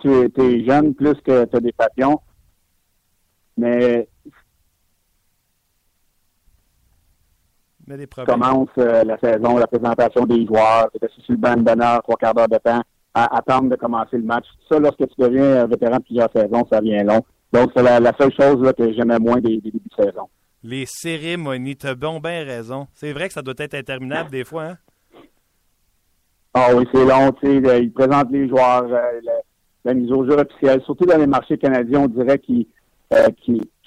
[0.02, 2.22] tu es, jeune, plus que tu as des passions.
[3.58, 4.08] Mais,
[7.88, 11.58] Mais des commence euh, la saison, la présentation des joueurs, tu es sur le banc
[11.58, 12.82] d'honneur, trois quarts d'heure de temps,
[13.14, 14.46] à attendre de commencer le match.
[14.70, 17.22] Ça, lorsque tu deviens vétéran de plusieurs saisons, ça vient long.
[17.52, 20.30] Donc, c'est la, seule chose là, que j'aimais moins des, débuts de saison.
[20.64, 22.88] Les cérémonies, tu as bon bien raison.
[22.94, 24.78] C'est vrai que ça doit être interminable des fois, hein?
[26.54, 29.22] Ah oui, c'est long, tu sais, ils présentent les joueurs, euh,
[29.84, 32.68] la mise au jeu officielle, surtout dans les marchés canadiens, on dirait qu'ils
[33.14, 33.28] euh,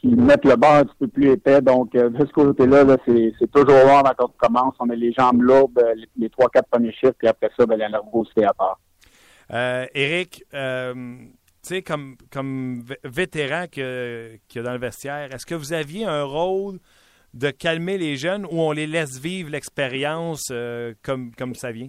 [0.04, 1.60] mettent le bas un petit peu plus épais.
[1.60, 4.74] Donc, euh, de ce côté-là, c'est toujours long quand on commence.
[4.78, 7.78] On met les jambes lourdes, euh, les trois, quatre premiers chiffres, puis après ça, ben,
[7.78, 8.78] la nervosité à part.
[9.52, 15.72] Euh, Eric, tu sais, comme, comme vétéran y a dans le vestiaire, est-ce que vous
[15.72, 16.78] aviez un rôle
[17.34, 20.52] de calmer les jeunes ou on les laisse vivre l'expérience
[21.02, 21.88] comme, comme ça vient?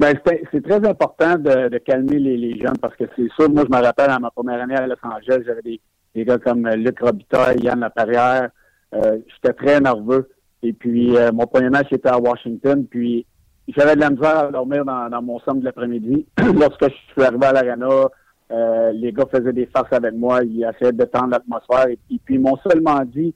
[0.00, 0.18] Ben,
[0.50, 4.10] c'est très important de, calmer les, jeunes parce que c'est sûr, moi je me rappelle
[4.10, 5.80] à ma première année à Los Angeles, j'avais des,
[6.14, 8.48] des, gars comme euh, Luc Robitaille, Yann Laperrière.
[8.94, 10.30] Euh, J'étais très nerveux.
[10.62, 13.26] Et puis euh, mon premier match était à Washington, puis
[13.68, 16.26] j'avais de la misère à dormir dans, dans mon sommeil de l'après-midi.
[16.38, 18.08] Lorsque je suis arrivé à l'arena,
[18.50, 21.88] euh, les gars faisaient des farces avec moi, ils essayaient de tendre l'atmosphère.
[21.88, 23.34] Et, puis, ils m'ont seulement dit,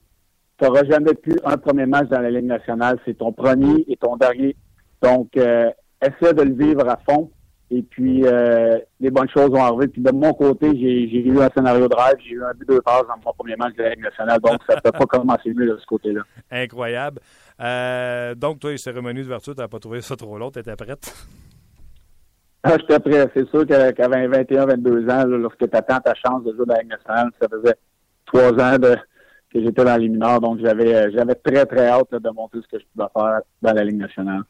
[0.59, 2.99] tu n'auras jamais plus un premier match dans la Ligue nationale.
[3.05, 4.57] C'est ton premier et ton dernier.
[5.03, 5.71] Donc, euh,
[6.03, 7.31] essaie de le vivre à fond.
[7.71, 9.89] Et puis, euh, les bonnes choses vont arriver.
[9.89, 12.17] Puis, de mon côté, j'ai eu un scénario de rêve.
[12.25, 14.39] J'ai eu un but de passe dans mon premier match de la Ligue nationale.
[14.41, 16.21] Donc, ça ne peut pas commencer mieux de ce côté-là.
[16.51, 17.21] Incroyable.
[17.61, 20.51] Euh, donc, toi, les cérémonies d'ouverture, tu n'as pas trouvé ça trop long.
[20.51, 21.13] Tu étais prête?
[22.63, 23.31] Ah, j'étais prêt.
[23.35, 26.81] C'est sûr qu'à 21, 22 ans, lorsque tu attends ta chance de jouer dans la
[26.81, 27.75] Ligue nationale, ça faisait
[28.27, 30.41] trois ans que j'étais dans les mineurs.
[30.41, 33.85] Donc, j'avais j'avais très, très hâte de montrer ce que je pouvais faire dans la
[33.85, 34.43] Ligue nationale.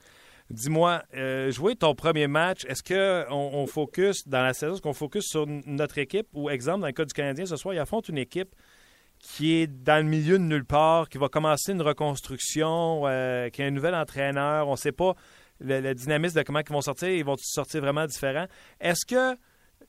[0.51, 4.93] Dis-moi, euh, jouer ton premier match, est-ce qu'on on focus dans la saison, est-ce qu'on
[4.93, 6.29] focus sur notre équipe?
[6.35, 8.55] Ou, exemple, dans le cas du Canadien, ce soir, il affronte une équipe
[9.19, 13.63] qui est dans le milieu de nulle part, qui va commencer une reconstruction, euh, qui
[13.63, 14.69] a un nouvel entraîneur.
[14.69, 15.15] On ne sait pas
[15.61, 17.09] le, dynamisme de comment ils vont sortir.
[17.09, 18.47] Ils vont sortir vraiment différents.
[18.81, 19.39] Est-ce que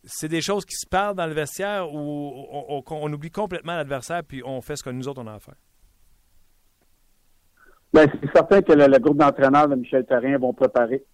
[0.06, 4.42] c'est des choses qui se parlent dans le vestiaire ou on, oublie complètement l'adversaire puis
[4.46, 5.56] on fait ce que nous autres on a à faire?
[7.96, 11.06] Ben, c'est certain que le, groupe d'entraîneurs de Michel Therrien vont préparer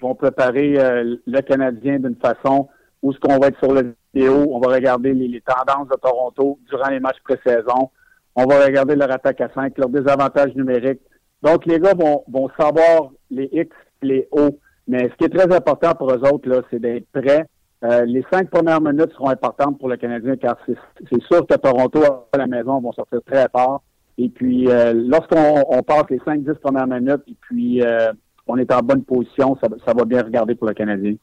[0.00, 2.68] vont préparer euh, le Canadien d'une façon
[3.02, 6.58] où ce qu'on va être sur le vidéo, on va regarder les, tendances de Toronto
[6.68, 7.90] durant les matchs pré-saison,
[8.34, 11.02] on va regarder leur attaque à 5, leurs désavantages numériques.
[11.42, 13.70] Donc, les gars vont, vont savoir les X
[14.02, 14.58] les O.
[14.88, 17.46] Mais ce qui est très important pour eux autres, là, c'est d'être prêts.
[17.84, 22.02] Euh, les cinq premières minutes seront importantes pour le Canadien car c'est sûr que Toronto
[22.32, 23.84] à la maison vont sortir très fort.
[24.18, 28.12] Et puis, euh, lorsqu'on on passe les cinq, dix premières minutes, et puis euh,
[28.48, 31.14] on est en bonne position, ça, va bien regarder pour le Canadien.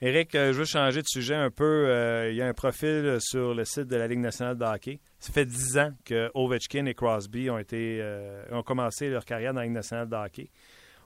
[0.00, 1.86] Eric, euh, je veux changer de sujet un peu.
[2.30, 4.98] Il y a un profil sur le site de la Ligue nationale de hockey.
[5.18, 8.02] Ça fait 10 ans que Ovechkin et Crosby ont, été,
[8.50, 10.48] ont commencé leur carrière dans la Ligue nationale de hockey.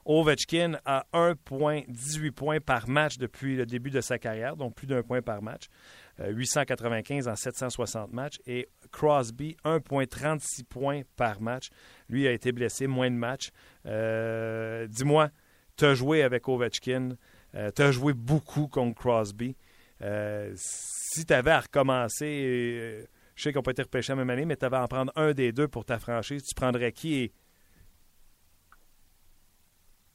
[0.05, 5.03] Ovechkin a 1,18 points par match depuis le début de sa carrière, donc plus d'un
[5.03, 5.65] point par match.
[6.19, 8.37] 895 en 760 matchs.
[8.45, 11.69] Et Crosby, 1,36 points par match.
[12.09, 13.51] Lui a été blessé, moins de matchs.
[13.85, 15.29] Dis-moi,
[15.77, 17.09] tu as joué avec Ovechkin.
[17.55, 19.55] Euh, tu as joué beaucoup contre Crosby.
[20.01, 23.03] Euh, si tu avais à recommencer, euh,
[23.35, 25.11] je sais qu'on peut être repêché la même année, mais tu avais à en prendre
[25.15, 27.31] un des deux pour ta franchise, tu prendrais qui.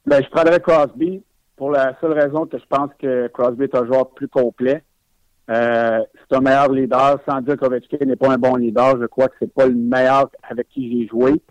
[0.07, 1.23] Ben, je prendrais Crosby
[1.57, 4.85] pour la seule raison que je pense que Crosby est un joueur plus complet.
[5.49, 9.01] C'est un meilleur leader, sans dire qu'Ovechkin n'est pas un bon leader.
[9.01, 11.43] Je crois que c'est pas le meilleur avec qui j'ai joué.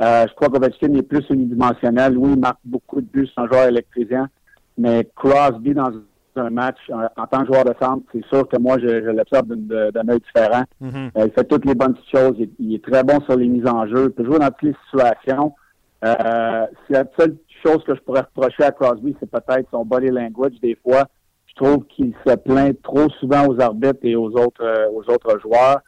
[0.00, 2.18] je crois qu'Ovechkin est plus unidimensionnel.
[2.18, 4.26] Oui, il marque beaucoup de buts, c'est un joueur électrisant.
[4.78, 5.90] Mais Crosby, dans
[6.36, 10.08] un match, en, tant que joueur de centre, c'est sûr que moi, je, l'observe d'un
[10.08, 10.64] œil différent.
[10.82, 11.10] Mm-hmm.
[11.16, 12.36] Euh, il fait toutes les bonnes choses.
[12.58, 14.06] Il, est très bon sur les mises en jeu.
[14.06, 15.54] Il peut jouer dans toutes les situations.
[16.04, 20.52] Euh, la seule chose que je pourrais reprocher à Crosby, c'est peut-être son body language.
[20.62, 21.08] Des fois,
[21.56, 25.80] trouve qu'il se plaint trop souvent aux arbitres et aux autres, euh, aux autres joueurs.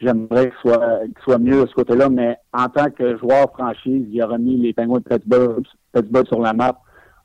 [0.00, 4.22] J'aimerais qu'il soit, soit mieux de ce côté-là, mais en tant que joueur franchise, il
[4.22, 5.62] a remis les Penguins de
[5.92, 6.78] Pittsburgh sur la map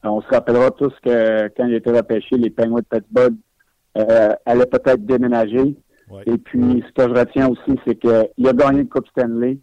[0.03, 3.35] euh, on se rappellera tous que quand il était repêché, les Penguins de Pittsburgh
[3.97, 5.75] euh, allaient peut-être déménager.
[6.25, 9.59] Et puis, ce que je retiens aussi, c'est qu'il a gagné le Coupe Stanley.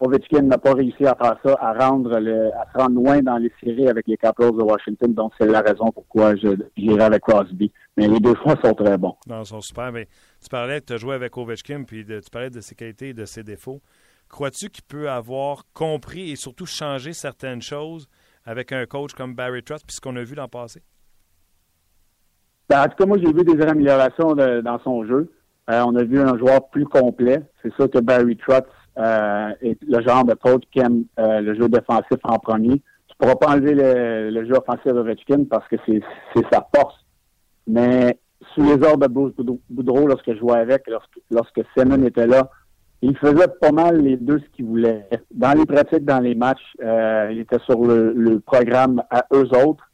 [0.00, 3.36] Ovechkin n'a pas réussi à faire ça, à rendre le, à se rendre loin dans
[3.36, 5.12] les séries avec les Capitals de Washington.
[5.12, 7.72] Donc, c'est la raison pourquoi j'irai avec Crosby.
[7.96, 9.16] Mais les deux fois sont très bons.
[9.26, 9.90] Non, ils sont super.
[9.90, 10.06] Mais
[10.40, 13.24] tu parlais, tu as joué avec Ovechkin, puis tu parlais de ses qualités et de
[13.24, 13.80] ses défauts.
[14.28, 18.06] Crois-tu qu'il peut avoir compris et surtout changé certaines choses
[18.44, 20.80] avec un coach comme Barry Trotz, puis ce qu'on a vu l'an passé?
[22.68, 25.32] Ben, en tout cas, moi, j'ai vu des améliorations dans son jeu.
[25.70, 27.42] Euh, on a vu un joueur plus complet.
[27.62, 31.68] C'est sûr que Barry Trotz est le genre de coach qui aime euh, le jeu
[31.68, 32.82] défensif en premier.
[33.08, 36.02] Tu pourras pas enlever le, jeu offensif de Ovechkin parce que c'est
[36.52, 36.96] sa force.
[37.66, 38.18] Mais
[38.54, 39.34] sous les ordres de Bruce
[39.68, 42.50] Boudreau, lorsque je jouais avec, lorsque, lorsque était là,
[43.02, 45.08] il faisait pas mal les deux ce qu'il voulait.
[45.32, 49.84] Dans les pratiques, dans les matchs, euh, il était sur le, programme à eux autres.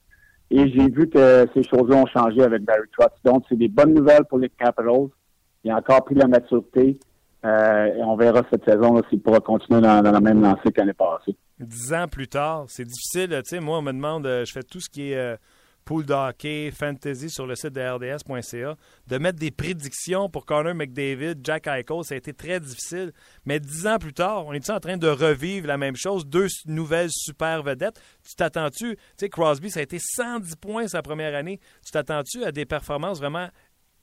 [0.50, 3.12] Et j'ai vu que ces choses-là ont changé avec Barry Trotz.
[3.24, 5.08] Donc, c'est des bonnes nouvelles pour les Capitals.
[5.64, 6.98] Il a encore pris la maturité.
[7.44, 11.36] Euh, et on verra cette saison s'il pourra continuer dans, la même lancée qu'année passée.
[11.58, 13.42] Dix ans plus tard, c'est difficile.
[13.46, 15.36] Tu moi, on me demande, euh, je fais tout ce qui est
[15.84, 18.76] pool d'hockey, fantasy sur le site de RDS.ca,
[19.06, 23.12] de mettre des prédictions pour Connor McDavid, Jack Eichel, ça a été très difficile.
[23.44, 26.48] Mais dix ans plus tard, on est en train de revivre la même chose, deux
[26.66, 28.00] nouvelles super vedettes.
[28.26, 31.60] Tu t'attends-tu, tu sais, Crosby, ça a été 110 points sa première année.
[31.84, 33.48] Tu t'attends-tu à des performances vraiment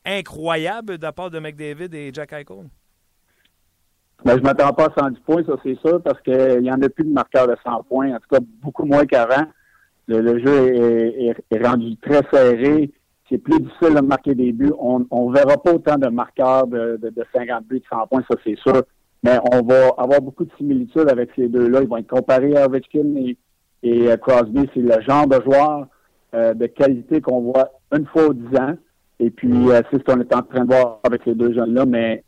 [0.06, 2.70] incroyables de la part de McDavid et Jack Eichel?
[4.24, 6.90] Ben, je m'attends pas à 110 points, ça c'est sûr, parce qu'il y en a
[6.90, 9.46] plus de marqueurs de 100 points, en tout cas beaucoup moins qu'avant
[10.08, 12.92] le, jeu est, rendu très serré.
[13.30, 14.74] C'est plus difficile de marquer des buts.
[14.80, 18.24] On ne verra pas autant de marqueurs de, de, de 50 buts, de 100 points,
[18.30, 18.84] ça c'est sûr.
[19.24, 21.82] Mais on va avoir beaucoup de similitudes avec ces deux-là.
[21.82, 23.38] Ils vont être comparés à Ovechkin et,
[23.84, 24.70] et Crosby.
[24.74, 25.88] C'est le genre de joueur
[26.34, 28.76] euh, de qualité qu'on voit une fois aux dix ans.
[29.20, 31.86] Et puis, euh, c'est ce qu'on est en train de voir avec ces deux jeunes-là.
[31.86, 32.24] Mais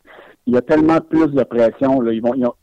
[0.45, 2.01] il y a tellement plus de pression.
[2.01, 2.11] Là.
[2.13, 2.53] Ils vont, ils ont,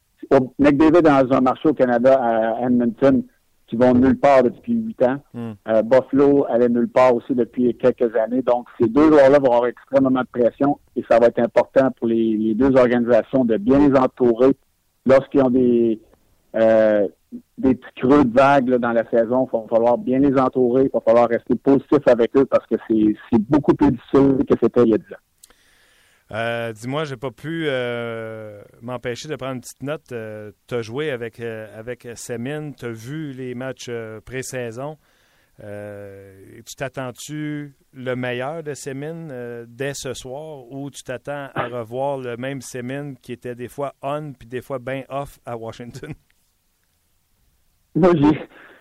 [0.58, 3.22] McDavid dans un marché au Canada à Edmonton
[3.66, 5.18] qui vont nulle part depuis huit ans.
[5.32, 5.52] Hmm.
[5.68, 8.42] Euh, Buffalo allait nulle part aussi depuis quelques années.
[8.42, 12.08] Donc, ces deux joueurs-là vont avoir extrêmement de pression et ça va être important pour
[12.08, 14.56] les, deux organisations de bien les entourer
[15.06, 16.00] lorsqu'ils ont des
[16.56, 17.06] euh,
[17.58, 19.48] des petits creux de vagues dans la saison.
[19.52, 20.84] Il va falloir bien les entourer.
[20.84, 24.82] Il va falloir rester positif avec eux parce que c'est beaucoup plus difficile que c'était
[24.82, 25.29] il y a 10 ans.
[26.32, 30.12] Euh, dis-moi, j'ai pas pu euh, m'empêcher de prendre une petite note.
[30.12, 33.90] Euh, tu as joué avec, avec Semin, tu as vu les matchs
[34.24, 34.96] pré-saison.
[35.58, 42.36] tu t'attends-tu le meilleur de Semin dès ce soir ou tu t'attends à revoir le
[42.36, 46.12] même Semin qui était des fois on puis des fois bien off à Washington?
[47.96, 48.12] Moi,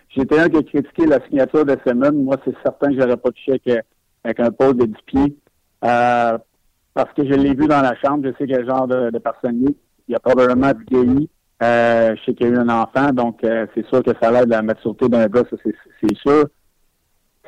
[0.09, 2.11] j'étais un qui a critiqué la signature de Semin.
[2.11, 3.85] Moi, c'est certain que j'aurais pas touché avec,
[4.23, 5.37] avec un poste de 10 pieds
[7.03, 9.61] parce que je l'ai vu dans la chambre, je sais quel genre de, de personne
[9.61, 9.73] il
[10.09, 11.29] Il a probablement vieilli.
[11.63, 14.31] Euh, je sais qu'il y a eu un enfant, donc euh, c'est sûr que ça
[14.31, 16.45] l'aide à la maturité d'un gars, ça c'est sûr.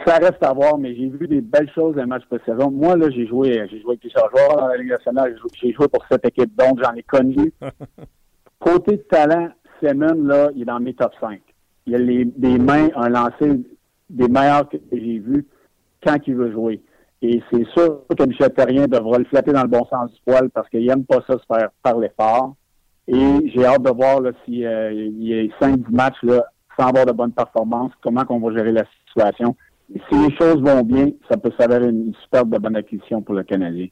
[0.05, 2.95] Ça reste à voir, mais j'ai vu des belles choses dans les matchs saison Moi,
[2.95, 5.37] là, j'ai joué, j'ai joué avec plusieurs joueurs dans la Ligue nationale.
[5.61, 7.53] J'ai joué pour cette équipe, donc j'en ai connu.
[8.59, 11.41] Côté de talent, Simon, là, il est dans mes top 5.
[11.87, 13.59] Il a les, des mains, un lancer
[14.09, 15.45] des meilleurs que j'ai vus
[16.03, 16.81] quand il veut jouer.
[17.21, 20.49] Et c'est sûr que Michel Terrien devra le flatter dans le bon sens du poil
[20.49, 22.55] parce qu'il n'aime pas ça se faire parler fort.
[23.07, 26.45] Et j'ai hâte de voir là, si euh, il y a cinq matchs là,
[26.79, 29.55] sans avoir de bonnes performances, comment on va gérer la situation.
[30.09, 33.43] Si les choses vont bien, ça peut s'avérer une superbe de bonne acquisition pour le
[33.43, 33.87] Canadien.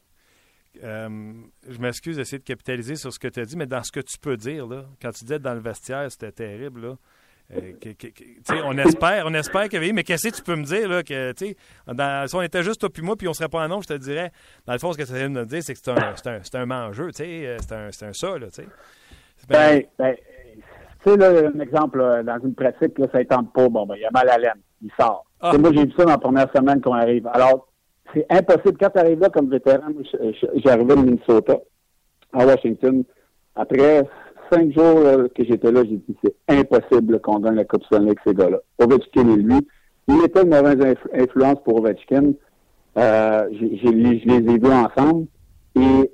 [0.84, 1.34] Euh,
[1.68, 4.00] je m'excuse d'essayer de capitaliser sur ce que tu as dit, mais dans ce que
[4.00, 4.66] tu peux dire,
[5.02, 6.96] quand tu disais dans le vestiaire, c'était terrible,
[7.52, 7.74] euh,
[8.64, 11.34] on espère, on espère que mais qu'est-ce que tu peux me dire là que
[11.92, 13.88] dans, si on était juste toi puis moi puis on serait pas en nom, je
[13.88, 14.32] te dirais
[14.68, 16.30] dans le fond ce que tu viens de me dire c'est que c'est un c'est
[16.30, 18.68] un, c'est un mangeux, tu sais, euh, c'est un c'est un ça là, tu sais.
[19.48, 20.16] Ben, ben,
[21.04, 24.06] tu sais là un exemple dans une pratique là, ça tente pas, bon ben il
[24.06, 25.26] a mal à l'aine, il sort.
[25.42, 25.58] Ah.
[25.58, 27.28] Moi j'ai vu ça dans la première semaine qu'on arrive.
[27.34, 27.68] Alors
[28.14, 29.88] c'est impossible quand tu arrives là comme vétéran,
[30.64, 31.58] j'arrivais de Minnesota
[32.34, 33.04] à Washington
[33.56, 34.04] après
[34.52, 35.04] cinq jours
[35.36, 38.60] que j'étais là, j'ai dit c'est impossible qu'on gagne la Coupe Stanley avec ces gars-là.
[38.80, 39.68] Ovechkin et lui.
[40.08, 42.34] Il était une mauvaise influence pour Ovechkin.
[42.98, 45.28] Euh, je les ai vus ensemble.
[45.76, 46.12] Et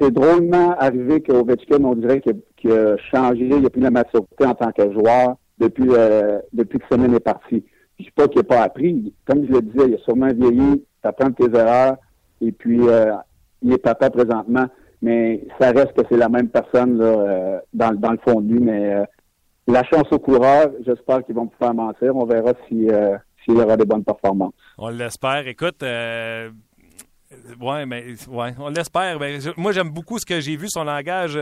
[0.00, 4.54] c'est drôlement arrivé qu'Ovechkin, on dirait qu'il a changé, il a pris la maturité en
[4.54, 7.64] tant que joueur depuis, euh, que semaine est parti.
[7.98, 9.14] Je dis pas qu'il n'a pas appris.
[9.24, 11.96] Comme je le disais, il a sûrement vieilli, t'apprends tes erreurs,
[12.42, 13.12] et puis euh,
[13.62, 14.66] il est papa présentement
[15.02, 18.60] mais ça reste que c'est la même personne euh, dans, le fond de lui.
[18.60, 19.04] Mais euh,
[19.66, 22.14] la chance au coureur, j'espère qu'ils vont pouvoir mentir.
[22.16, 24.54] On verra si euh, s'il y aura des bonnes performances.
[24.78, 25.46] On l'espère.
[25.46, 26.50] Écoute, ouais,
[27.86, 29.18] mais ouais, on l'espère.
[29.56, 31.38] moi, j'aime beaucoup ce que j'ai vu, son langage.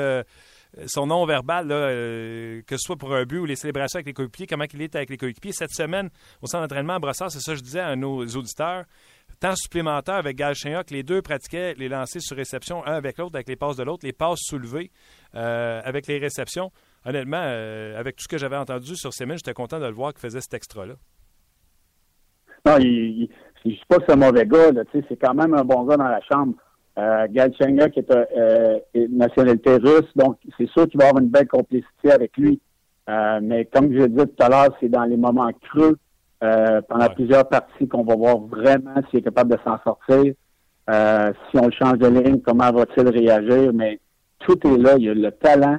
[0.86, 4.46] son nom verbal, que ce soit pour un but ou les célébrations avec les coéquipiers,
[4.46, 5.52] comment il est avec les coéquipiers.
[5.52, 6.10] Cette semaine,
[6.42, 8.84] au centre d'entraînement à Brossard, c'est ça que je disais à nos auditeurs,
[9.44, 10.54] temps supplémentaire avec Gal
[10.90, 14.06] les deux pratiquaient les lancers sur réception, un avec l'autre, avec les passes de l'autre,
[14.06, 14.90] les passes soulevées
[15.34, 16.70] euh, avec les réceptions.
[17.04, 20.14] Honnêtement, euh, avec tout ce que j'avais entendu sur Semin, j'étais content de le voir
[20.14, 20.94] qu'il faisait cet extra-là.
[22.64, 23.28] Non, il,
[23.66, 26.08] je ne pas que c'est un mauvais gars, c'est quand même un bon gars dans
[26.08, 26.54] la chambre.
[26.96, 28.78] Euh, est euh,
[29.10, 32.58] nationalité russe, donc c'est sûr qu'il va avoir une belle complicité avec lui.
[33.42, 35.98] mais comme je disais tout à l'heure, c'est dans les moments creux
[36.44, 40.34] euh, pendant plusieurs parties qu'on va voir vraiment s'il est capable de s'en sortir.
[40.90, 43.72] Euh, si on le change de ligne, comment va-t-il réagir?
[43.72, 43.98] Mais
[44.40, 44.96] tout est là.
[44.98, 45.78] Il a le talent.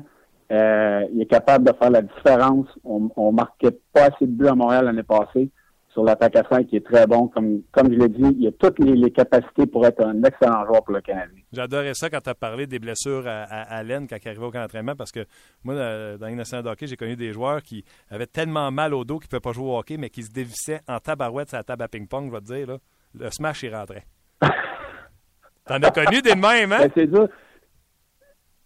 [0.52, 2.68] Euh, il est capable de faire la différence.
[2.84, 5.50] On, on marquait pas assez de buts à Montréal l'année passée
[5.96, 7.30] sur l'attaque à 5 qui est très bon.
[7.30, 10.84] Comme, comme je l'ai dit, il a toutes les, capacités pour être un excellent joueur
[10.84, 11.42] pour le Canadien.
[11.54, 14.52] J'adorais ça quand tu as parlé des blessures à, à, Laine quand il arrivait au
[14.52, 15.22] camp d'entraînement parce que
[15.64, 15.74] moi,
[16.18, 19.28] dans l'innocent de hockey, j'ai connu des joueurs qui avaient tellement mal au dos qu'ils
[19.28, 21.84] ne pouvaient pas jouer au hockey, mais qui se dévissaient en tabarouette sur la table
[21.84, 22.68] à ping-pong, je vais te dire.
[22.68, 22.78] Là.
[23.18, 24.04] Le smash, il rentrait.
[25.66, 26.80] T'en as connu des mêmes, hein?
[26.80, 27.30] Ben, c'est dur.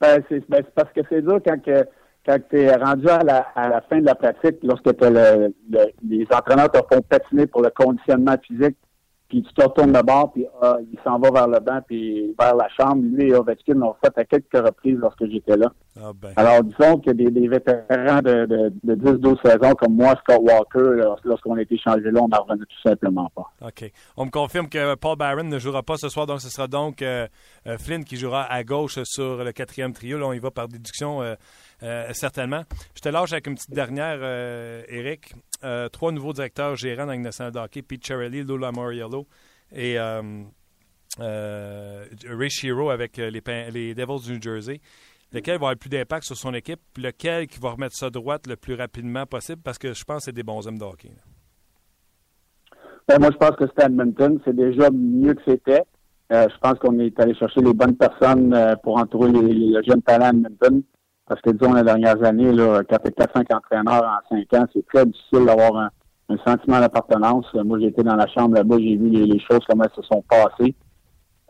[0.01, 1.85] Ben, c'est ben, parce que c'est dur quand que
[2.29, 5.51] quand tu es rendu à la, à la, fin de la pratique, lorsque le,
[6.07, 8.77] les entraîneurs te font patiner pour le conditionnement physique,
[9.29, 12.35] puis tu te retournes de bord, puis ah, il s'en va vers le banc, puis
[12.39, 13.03] vers la chambre.
[13.03, 15.71] Lui et Ovechkin l'ont fait à quelques reprises lorsque j'étais là.
[16.01, 16.33] Ah ben.
[16.35, 21.03] Alors, disons que des, des vétérans de, de, de 10-12 saisons comme moi, Scott Walker,
[21.25, 23.67] lorsqu'on a été changé là, on n'en revenait tout simplement pas.
[23.67, 23.91] OK.
[24.17, 27.03] On me confirme que Paul Barron ne jouera pas ce soir, donc ce sera donc
[27.03, 27.27] euh,
[27.67, 30.17] euh, Flynn qui jouera à gauche sur le quatrième trio.
[30.17, 31.21] Là, on y va par déduction.
[31.21, 31.35] Euh,
[31.81, 32.63] euh, certainement.
[32.95, 35.33] Je te lâche avec une petite dernière, euh, Eric.
[35.63, 39.27] Euh, trois nouveaux directeurs gérants dans le national hockey, Pete Cherelli, Lula Moriello
[39.73, 39.97] et
[41.19, 44.81] Ray Shiro avec les, les Devils du New Jersey.
[45.31, 46.79] Lequel va avoir le plus d'impact sur son équipe?
[46.97, 49.61] Lequel qui va remettre ça droite le plus rapidement possible?
[49.63, 51.11] Parce que je pense que c'est des bons hommes de hockey.
[53.07, 54.39] Ben, moi, je pense que c'est Edmonton.
[54.43, 55.83] C'est déjà mieux que c'était.
[56.31, 60.25] je pense qu'on est allé chercher les bonnes personnes pour entourer les, les jeunes talents
[60.25, 60.83] à Edmonton.
[61.29, 64.85] Parce que, disons, les dernières années, là, quand tu 4-5 entraîneurs en 5 ans, c'est
[64.87, 65.89] très difficile d'avoir un,
[66.45, 67.45] sentiment d'appartenance.
[67.53, 70.23] Moi, j'ai été dans la chambre là-bas, j'ai vu les, choses, comment elles se sont
[70.27, 70.75] passées.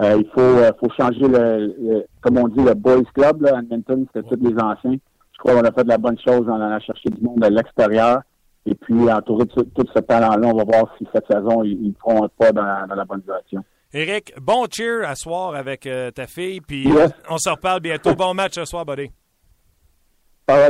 [0.02, 3.60] Euh, il faut, euh, faut changer le, comme on dit, le boys club, là, à
[3.60, 4.96] Edmonton, c'était tous les anciens.
[5.34, 7.48] Je crois qu'on a fait de la bonne chose en allant chercher du monde de
[7.48, 8.22] l'extérieur.
[8.66, 12.26] Et puis, entouré de tout, ce talent-là, on va voir si cette saison, ils, feront
[12.26, 13.64] un pas dans, la bonne direction.
[13.94, 16.88] Eric, bon cheer à soir avec euh, ta fille, puis
[17.30, 18.14] on se reparle bientôt.
[18.14, 19.10] Bon match ce soir, buddy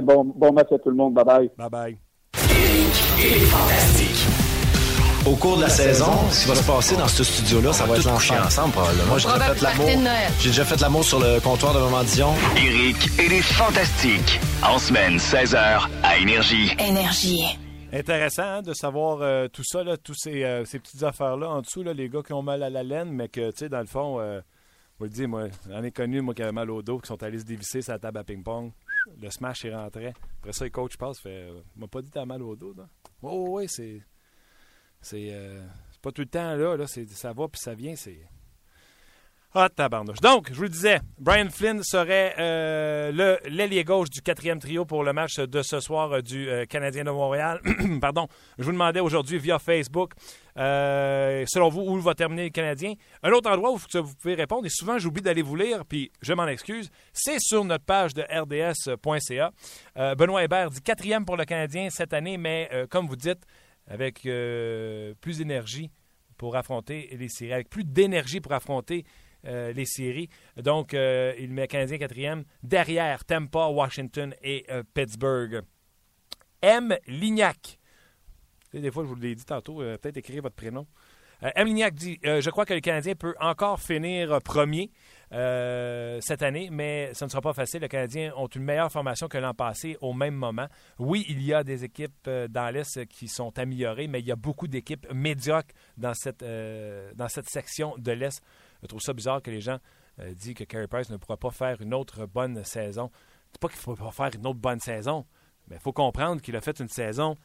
[0.02, 1.14] bon, bon match à tout le monde.
[1.14, 1.52] Bye bye.
[1.58, 1.98] Bye bye.
[5.26, 7.98] Au cours de la saison, ce qui va se passer dans ce studio-là, ça va
[7.98, 9.06] être l'enfer ensemble probablement.
[9.06, 9.90] Moi, j'ai déjà fait l'amour.
[10.40, 12.34] J'ai déjà fait l'amour sur le comptoir de Maman Dion.
[12.56, 14.40] Eric et les Fantastiques.
[14.64, 16.72] En semaine, 16h, à Énergie.
[16.80, 17.60] Énergie.
[17.92, 21.62] Intéressant hein, de savoir euh, tout ça, là, tous ces, euh, ces petites affaires-là en
[21.62, 23.80] dessous, là, les gars qui ont mal à la laine, mais que, tu sais, dans
[23.80, 24.40] le fond, euh,
[25.00, 27.22] vous le dis, moi, j'en ai connu, moi, qui avait mal au dos, qui sont
[27.24, 28.72] allés se dévisser sur la table à ping-pong
[29.22, 30.14] le smash est rentré.
[30.40, 32.76] Après ça, le coach passe, fait euh, m'a pas dit t'as mal au dos.
[33.22, 34.02] Oh, oui, c'est.
[35.02, 35.66] C'est euh,
[36.02, 38.20] pas tout le temps là, là ça va puis ça vient, c'est.
[39.56, 40.20] Ah, tabarnouche.
[40.20, 45.04] Donc, je vous le disais, Brian Flynn serait euh, l'ailier gauche du quatrième trio pour
[45.04, 47.60] le match de ce soir euh, du Canadien de Montréal.
[48.02, 48.28] Pardon.
[48.60, 50.12] Je vous demandais aujourd'hui via Facebook,
[50.60, 52.94] selon vous, où va terminer le Canadien?
[53.24, 56.34] Un autre endroit où vous pouvez répondre, et souvent j'oublie d'aller vous lire, puis je
[56.34, 59.52] m'en excuse, c'est sur notre page de rds.ca.
[60.16, 63.46] Benoît Hébert dit quatrième pour le Canadien cette année, mais comme vous dites,
[63.88, 65.90] avec plus d'énergie
[66.38, 69.06] pour affronter les séries, avec plus d'énergie pour affronter
[69.46, 70.30] euh, les séries.
[70.58, 72.44] Donc, euh, il met Canadien quatrième.
[72.62, 75.62] Derrière, Tampa, Washington et euh, Pittsburgh.
[76.62, 76.98] M.
[77.08, 77.79] Lignac.
[78.74, 80.86] Des fois, je vous l'ai dit tantôt, peut-être écrire votre prénom.
[81.56, 84.92] Lignac dit Je crois que le Canadien peut encore finir premier
[85.32, 87.80] cette année, mais ce ne sera pas facile.
[87.82, 90.68] Les Canadiens ont une meilleure formation que l'an passé au même moment.
[91.00, 94.36] Oui, il y a des équipes dans l'Est qui sont améliorées, mais il y a
[94.36, 98.44] beaucoup d'équipes médiocres dans cette, dans cette section de l'Est.
[98.82, 99.80] Je trouve ça bizarre que les gens
[100.20, 103.10] euh, disent que Carey Price ne pourra pas faire une autre bonne saison.
[103.52, 105.26] C'est pas qu'il ne faut pas faire une autre bonne saison,
[105.68, 107.36] mais il faut comprendre qu'il a fait une saison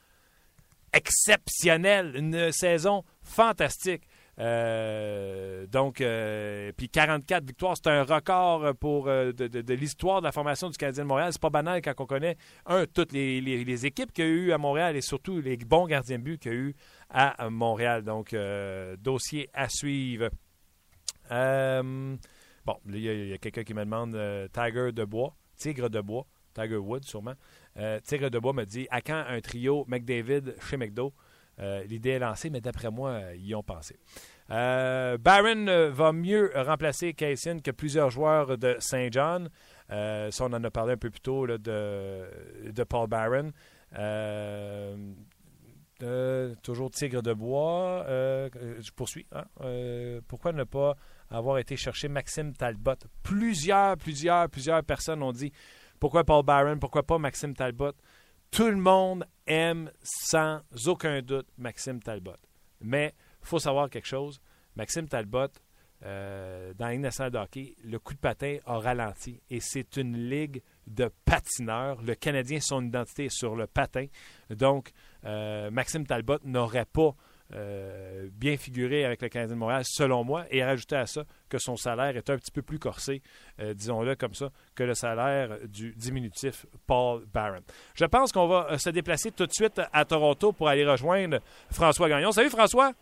[0.95, 4.03] exceptionnelle, une saison fantastique.
[4.41, 10.71] Euh, donc, euh, puis 44 victoires, c'est un record pour de, l'histoire de la formation
[10.71, 11.33] du Canadien de Montréal.
[11.33, 12.37] C'est pas banal quand on connaît,
[12.95, 16.25] toutes les, équipes qu'il y a eu à Montréal et surtout les bons gardiens de
[16.25, 16.75] but qu'il y a eu
[17.11, 18.03] à Montréal.
[18.03, 18.35] Donc,
[18.99, 20.31] dossier à suivre.
[21.31, 22.17] Euh,
[22.65, 26.27] bon, il y a, quelqu'un qui me demande euh, Tiger de bois, Tigre de bois,
[26.55, 27.35] Tiger Wood sûrement.
[27.77, 31.13] Euh, Tigre de bois me dit à quand un trio McDavid chez McDo?
[31.87, 33.97] L'idée est lancée, mais d'après moi, ils y ont pensé.
[34.49, 39.49] Barron va mieux remplacer Cassian que plusieurs joueurs de Saint John.
[39.89, 43.53] ça, on en a parlé un peu plus tôt de, de Paul Barron.
[46.65, 48.05] toujours Tigre de bois.
[48.09, 49.27] je poursuis.
[49.31, 49.45] Hein.
[50.27, 50.97] pourquoi ne pas
[51.31, 52.97] avoir été chercher Maxime Talbot?
[53.23, 55.53] Plusieurs, plusieurs, plusieurs personnes ont dit
[56.05, 57.95] pourquoi Paul Barron, pourquoi pas Maxime Talbot?
[58.51, 62.37] Tout le monde aime sans aucun doute Maxime Talbot.
[62.83, 64.39] Mais il faut savoir quelque chose.
[64.77, 65.49] Maxime Talbot,
[66.05, 71.11] euh, dans de hockey, le coup de patin a ralenti et c'est une ligue de
[71.25, 72.03] patineurs.
[72.03, 74.05] Le Canadien, son identité est sur le patin.
[74.51, 74.91] Donc,
[75.25, 77.15] euh, Maxime Talbot n'aurait pas
[77.53, 81.59] euh, bien figuré avec le Canadien de Montréal, selon moi, et rajouter à ça que
[81.59, 83.23] son salaire est un petit peu plus corsé,
[83.61, 87.61] euh, disons-le comme ça, que le salaire du diminutif Paul Barron.
[87.95, 91.39] Je pense qu'on va euh, se déplacer tout de suite à Toronto pour aller rejoindre
[91.71, 92.33] François Gagnon.
[92.33, 92.93] Salut François!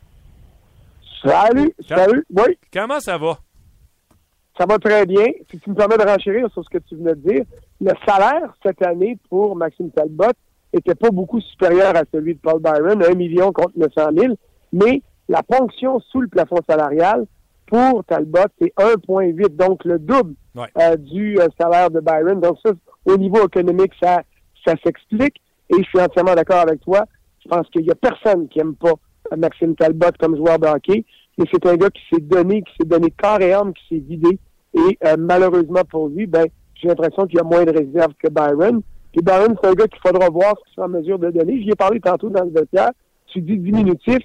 [1.24, 1.72] Salut!
[1.88, 2.26] Salut!
[2.30, 2.58] Oui!
[2.72, 3.38] Comment ça va?
[4.58, 5.26] Ça va très bien.
[5.50, 7.44] Si tu me permets de renchérir sur ce que tu venais de dire,
[7.80, 10.32] le salaire cette année pour Maxime Talbot
[10.72, 14.34] était pas beaucoup supérieur à celui de Paul Byron, 1 million contre 900 000,
[14.72, 17.26] mais la ponction sous le plafond salarial
[17.66, 22.40] pour Talbot, c'est 1,8, donc le double euh, du euh, salaire de Byron.
[22.40, 22.72] Donc ça,
[23.06, 24.22] au niveau économique, ça,
[24.66, 25.40] ça s'explique.
[25.70, 27.06] Et je suis entièrement d'accord avec toi.
[27.42, 28.92] Je pense qu'il n'y a personne qui aime pas
[29.36, 31.04] Maxime Talbot comme joueur de hockey.
[31.38, 34.02] Mais c'est un gars qui s'est donné, qui s'est donné corps et âme, qui s'est
[34.06, 34.38] vidé.
[34.74, 38.28] Et euh, malheureusement pour lui, ben, j'ai l'impression qu'il y a moins de réserves que
[38.28, 38.82] Byron.
[39.14, 41.60] Et Byron, c'est un gars qu'il faudra voir ce qu'il sera en mesure de donner.
[41.62, 42.90] J'y ai parlé tantôt dans le vestiaire.
[43.26, 44.18] Tu dis diminutif.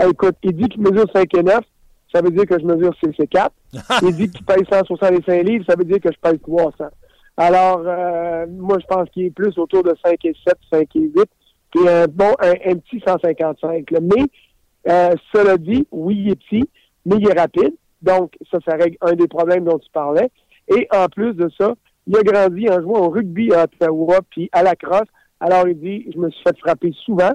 [0.00, 1.60] Euh, écoute, il dit qu'il mesure 5 et 9.
[2.12, 3.52] Ça veut dire que je mesure 6 et 4.
[4.02, 5.64] il dit qu'il pèse 165 livres.
[5.68, 6.84] Ça veut dire que je pèse 300.
[7.36, 11.00] Alors, euh, moi, je pense qu'il est plus autour de 5 et 7, 5 et
[11.00, 11.12] 8.
[11.70, 13.90] Puis un bon, un, petit 155.
[13.92, 14.24] Mais,
[14.88, 16.68] euh, cela dit, oui, il est petit,
[17.06, 17.74] mais il est rapide.
[18.02, 20.28] Donc, ça, ça règle un des problèmes dont tu parlais.
[20.68, 21.74] Et en plus de ça,
[22.06, 25.08] il a grandi en jouant au rugby à Ottawa, puis à la crosse.
[25.40, 27.32] Alors, il dit, je me suis fait frapper souvent,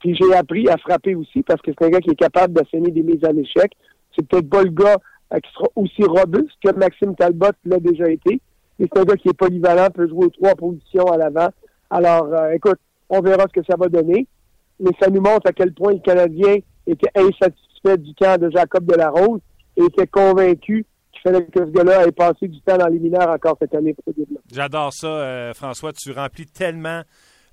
[0.00, 2.90] puis j'ai appris à frapper aussi parce que c'est un gars qui est capable d'asséner
[2.90, 3.72] des mises à l'échec.
[4.16, 4.96] C'est peut-être pas le gars
[5.36, 8.40] qui sera aussi robuste que Maxime Talbot l'a déjà été.
[8.78, 11.48] Mais c'est un gars qui est polyvalent, peut jouer aux trois positions à l'avant.
[11.90, 14.26] Alors, euh, écoute, on verra ce que ça va donner.
[14.80, 16.56] Mais ça nous montre à quel point le Canadien
[16.86, 19.40] était insatisfait du camp de Jacob Delarose
[19.76, 20.86] et était convaincu
[21.22, 24.14] fallait que ce gars-là ait passé du temps dans les mineurs encore cette année pour
[24.14, 24.20] ce
[24.52, 25.92] J'adore ça, euh, François.
[25.92, 27.02] Tu remplis tellement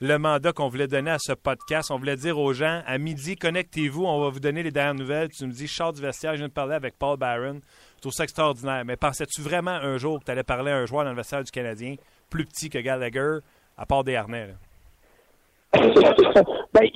[0.02, 1.92] le mandat qu'on voulait donner à ce podcast.
[1.92, 5.30] On voulait dire aux gens, à midi, connectez-vous, on va vous donner les dernières nouvelles.
[5.30, 7.62] Tu me dis, je du vestiaire, je viens de parler avec Paul Barron.
[7.98, 8.84] Je trouve ça extraordinaire.
[8.86, 11.44] Mais pensais-tu vraiment un jour que tu allais parler à un joueur dans le vestiaire
[11.44, 11.96] du Canadien,
[12.30, 13.40] plus petit que Gallagher,
[13.78, 14.54] à part des harnais?
[16.74, 16.88] ben,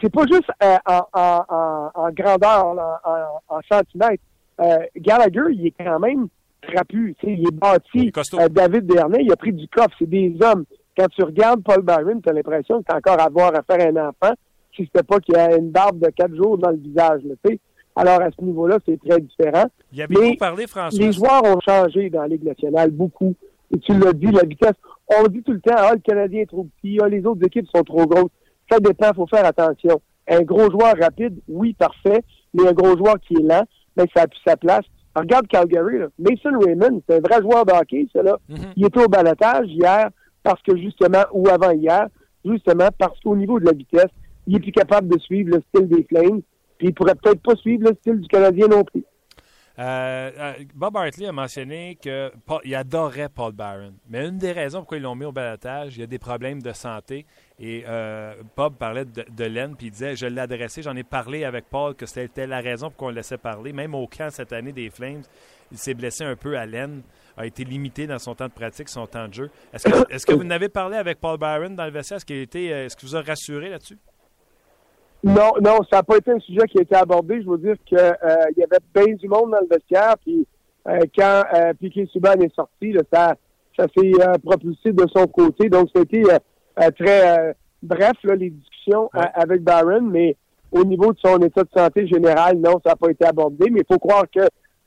[0.00, 3.00] c'est pas juste euh, en, grandeur,
[3.48, 4.22] en, centimètres.
[4.60, 6.28] Euh, Gallagher, il est quand même
[6.62, 7.16] trapu.
[7.22, 8.12] Il est bâti.
[8.34, 9.94] Euh, David Dernay, il a pris du coffre.
[9.98, 10.64] C'est des hommes.
[10.96, 13.86] Quand tu regardes Paul Byron, tu as l'impression que tu encore à voir à faire
[13.86, 14.34] un enfant
[14.74, 17.20] si c'était pas qu'il a une barbe de quatre jours dans le visage.
[17.24, 17.34] Là,
[17.96, 19.66] Alors, à ce niveau-là, c'est très différent.
[19.92, 20.98] Il y avait beaucoup parlé, François.
[20.98, 23.34] Les joueurs ont changé dans la Ligue nationale, beaucoup.
[23.74, 24.76] Et tu l'as dit, la vitesse.
[25.08, 27.66] On dit tout le temps, ah, le Canadien est trop petit, ah, les autres équipes
[27.74, 28.30] sont trop grosses.
[28.70, 30.00] Ça dépend, il faut faire attention.
[30.28, 32.22] Un gros joueur rapide, oui, parfait,
[32.54, 33.64] mais un gros joueur qui est lent,
[33.96, 34.84] ben, ça a plus sa place.
[35.14, 36.06] regarde Calgary, là.
[36.18, 38.38] Mason Raymond, c'est un vrai joueur de hockey, ça, là.
[38.50, 38.72] Mm-hmm.
[38.76, 40.10] Il était au balotage hier
[40.42, 42.06] parce que justement, ou avant hier,
[42.44, 44.10] justement parce qu'au niveau de la vitesse,
[44.46, 46.40] il est plus capable de suivre le style des Flames,
[46.78, 49.04] puis il pourrait peut-être pas suivre le style du Canadien non plus.
[49.78, 53.94] Euh, euh, Bob Hartley a mentionné qu'il adorait Paul Barron.
[54.08, 56.60] Mais une des raisons pourquoi ils l'ont mis au balotage, il y a des problèmes
[56.60, 57.26] de santé.
[57.62, 61.44] Et euh, Bob parlait de, Len, puis il disait Je l'ai adressé, j'en ai parlé
[61.44, 63.72] avec Paul, que c'était la raison pour qu'on le laissait parler.
[63.72, 65.22] Même au camp cette année des Flames,
[65.70, 67.02] il s'est blessé un peu à Len,
[67.36, 69.50] a été limité dans son temps de pratique, son temps de jeu.
[69.72, 72.16] Est-ce que, vous n'avez parlé avec Paul Byron dans le vestiaire?
[72.16, 73.98] Est-ce qu'il est-ce que vous a rassuré là-dessus?
[75.24, 77.40] Non, non, ça n'a pas été un sujet qui a été abordé.
[77.42, 78.14] Je veux dire qu'il euh,
[78.56, 80.44] y avait bien du monde dans le vestiaire, puis
[80.88, 83.36] euh, quand euh, Piquet Subban est sorti, ça,
[83.76, 85.68] ça s'est euh, propulsé de son côté.
[85.68, 86.22] Donc, c'était
[86.96, 90.36] très bref, là, les discussions avec Byron, mais
[90.70, 93.70] au niveau de son état de santé général, non, ça n'a pas été abordé.
[93.70, 94.42] Mais il faut croire qu'il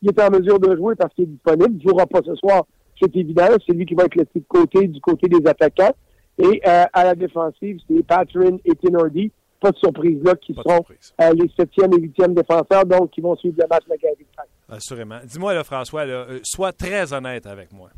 [0.09, 1.75] est en mesure de jouer parce qu'il est disponible.
[1.79, 2.65] Il ne jouera pas ce soir,
[2.99, 3.47] c'est évident.
[3.65, 5.93] C'est lui qui va être laissé de côté du côté des attaquants.
[6.38, 9.31] Et à la défensive, c'est Patrick et Tenordi
[9.65, 10.86] pas de surprise là, qui seront
[11.21, 14.25] euh, les septième et huitième défenseurs, donc qui vont suivre le match de Gary
[14.69, 15.19] Assurément.
[15.25, 17.89] Dis-moi, là, François, là, euh, sois très honnête avec moi.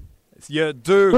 [0.49, 1.11] Il y, a deux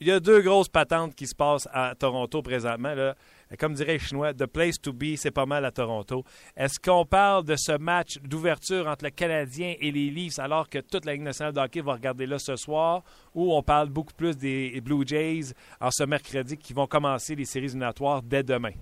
[0.00, 2.94] il y a deux grosses patentes qui se passent à Toronto présentement.
[2.94, 3.14] Là.
[3.58, 6.24] Comme dirait les Chinois, the place to be, c'est pas mal à Toronto.
[6.56, 10.78] Est-ce qu'on parle de ce match d'ouverture entre le Canadien et les Leafs alors que
[10.78, 13.02] toute la Ligue nationale de hockey va regarder là ce soir
[13.34, 17.44] ou on parle beaucoup plus des Blue Jays en ce mercredi qui vont commencer les
[17.44, 18.72] séries éliminatoires dès demain?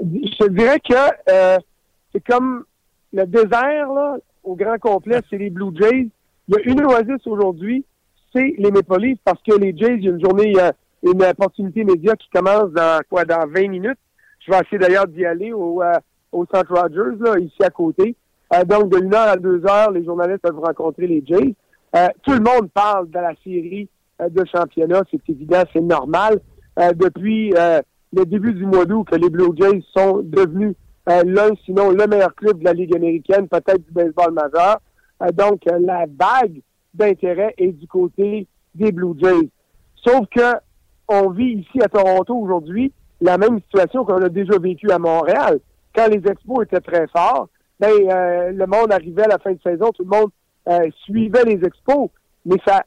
[0.00, 0.94] je te dirais que
[1.30, 1.58] euh,
[2.12, 2.64] c'est comme
[3.12, 6.08] le désert là, au grand complet, c'est les Blue Jays.
[6.48, 7.84] Il y a une oasis aujourd'hui,
[8.40, 10.54] les Maple parce que les Jays, il y a une journée,
[11.02, 13.98] une opportunité média qui commence dans quoi, dans 20 minutes.
[14.40, 15.92] Je vais essayer d'ailleurs d'y aller au, euh,
[16.32, 16.66] au St.
[16.68, 18.14] Rogers, là, ici à côté.
[18.54, 21.54] Euh, donc, de 1 heure à 2 heures, les journalistes peuvent rencontrer les Jays.
[22.22, 23.88] tout le monde parle de la série
[24.20, 26.40] de championnat, c'est évident, c'est normal.
[26.76, 30.74] depuis le début du mois d'août que les Blue Jays sont devenus
[31.08, 34.80] euh, l'un, sinon le meilleur club de la Ligue américaine, peut-être du baseball majeur.
[35.22, 36.60] Euh, donc, euh, la vague
[36.94, 39.50] d'intérêt est du côté des Blue Jays.
[39.96, 40.54] Sauf que
[41.08, 45.60] on vit ici à Toronto aujourd'hui la même situation qu'on a déjà vécue à Montréal.
[45.94, 49.90] Quand les expos étaient très forts, ben, le monde arrivait à la fin de saison,
[49.94, 50.30] tout le monde
[51.04, 52.08] suivait les expos,
[52.44, 52.84] mais ça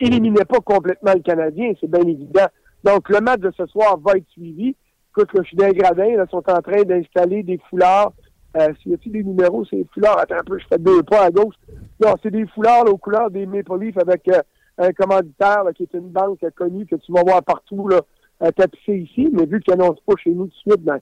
[0.00, 2.46] éliminait pas complètement le Canadien, c'est bien évident.
[2.84, 4.76] Donc, le match de ce soir va être suivi.
[5.10, 8.12] Écoute, je suis des gradins, ils sont en train d'installer des foulards
[8.58, 10.18] Euh, S'il y a des numéros, c'est foulards.
[10.18, 11.54] Attends un peu, je fais deux pas à gauche.
[12.00, 14.40] Non, c'est des foulards aux couleurs des Maple Leafs avec euh,
[14.78, 18.00] un commanditaire qui est une banque connue que tu vas voir partout là,
[18.42, 19.28] euh, tapissé ici.
[19.32, 20.98] Mais vu qu'ils n'annoncent pas chez nous tout de suite, ben,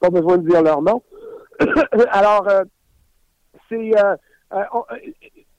[0.00, 1.02] pas besoin de dire leur nom.
[2.10, 2.64] Alors, euh,
[3.68, 3.90] c'est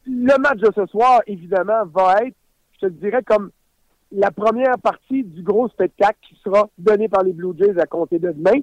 [0.05, 2.35] le match de ce soir, évidemment, va être,
[2.73, 3.51] je te dirais, comme
[4.11, 8.19] la première partie du gros spectacle qui sera donné par les Blue Jays à compter
[8.19, 8.59] de demain.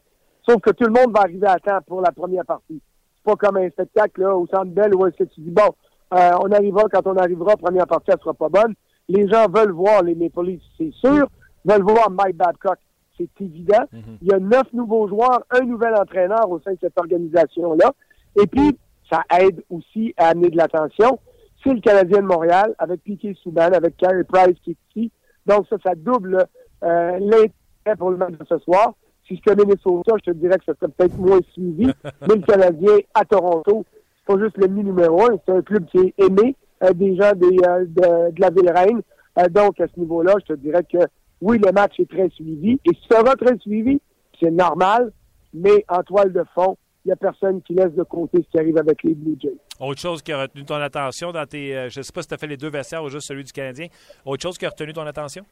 [0.47, 2.81] Sauf que tout le monde va arriver à temps pour la première partie.
[3.17, 5.75] C'est pas comme un spectacle là, au Centre Bell où est-ce que tu dis, bon,
[6.13, 8.75] euh, on arrivera quand on arrivera, première partie, elle sera pas bonne.
[9.09, 11.27] Les gens veulent voir les Maple Leafs, c'est sûr.
[11.65, 12.79] Veulent voir Mike Babcock,
[13.17, 13.85] c'est évident.
[13.93, 14.19] Mm-hmm.
[14.21, 17.93] Il y a neuf nouveaux joueurs, un nouvel entraîneur au sein de cette organisation-là.
[18.41, 18.79] Et puis,
[19.11, 21.19] ça aide aussi à amener de l'attention.
[21.63, 25.13] C'est le Canadien de Montréal, avec Piquet Souban, avec Carey Price qui est ici.
[25.47, 26.45] Donc ça, ça double
[26.83, 28.95] euh, l'intérêt pour le match de ce soir
[29.27, 31.87] si je connais Minnesota, je te dirais que ce serait peut-être moins suivi.
[32.29, 33.85] Mais le Canadien à Toronto,
[34.17, 37.33] c'est pas juste l'ennemi numéro un, c'est un club qui est aimé euh, des gens
[37.35, 39.01] des, euh, de, la Ville-Reine.
[39.39, 40.99] Euh, donc, à ce niveau-là, je te dirais que
[41.41, 42.81] oui, le match est très suivi.
[42.85, 44.01] Et sera très suivi,
[44.41, 45.13] c'est normal,
[45.53, 48.59] mais en toile de fond, il n'y a personne qui laisse de côté ce qui
[48.59, 49.57] arrive avec les Blue Jays.
[49.79, 51.91] Autre chose qui a retenu ton attention dans tes.
[51.91, 53.53] je ne sais pas si tu as fait les deux vestiaires ou juste celui du
[53.53, 53.89] Canadien.
[54.25, 55.45] Autre chose qui a retenu ton attention?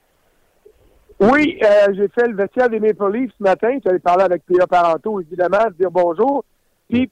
[1.23, 3.79] Oui, euh, j'ai fait le vestiaire des Maple Leafs ce matin.
[3.85, 6.45] J'allais parler avec Pierre Paranto, évidemment, dire bonjour.
[6.89, 7.09] Puis,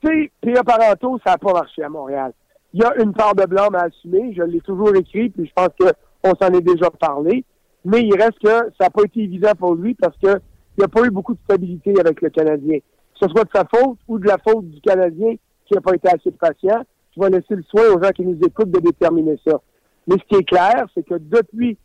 [0.00, 2.32] tu sais, Pierre Paranto, ça n'a pas marché à Montréal.
[2.72, 4.32] Il y a une part de blanc à assumer.
[4.36, 7.44] Je l'ai toujours écrit, puis je pense qu'on s'en est déjà parlé.
[7.84, 10.38] Mais il reste que ça n'a pas été évident pour lui parce qu'il
[10.78, 12.78] n'y a pas eu beaucoup de stabilité avec le Canadien.
[12.78, 15.34] Que ce soit de sa faute ou de la faute du Canadien
[15.66, 16.80] qui n'a pas été assez patient,
[17.16, 19.60] je vais laisser le soin aux gens qui nous écoutent de déterminer ça.
[20.06, 21.76] Mais ce qui est clair, c'est que depuis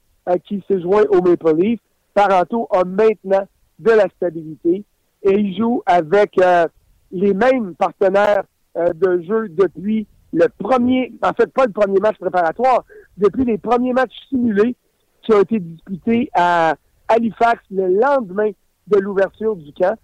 [0.45, 1.80] qui s'est joint au Maple Leaf.
[2.13, 3.45] Paranto a maintenant
[3.80, 4.84] de la stabilité
[5.24, 6.67] et il joue avec euh,
[7.11, 8.43] les mêmes partenaires
[8.78, 12.84] euh, de jeu depuis le premier, en fait pas le premier match préparatoire,
[13.17, 14.76] depuis les premiers matchs simulés
[15.21, 16.76] qui ont été disputés à
[17.07, 18.51] Halifax le lendemain
[18.88, 19.97] de l'ouverture du camp.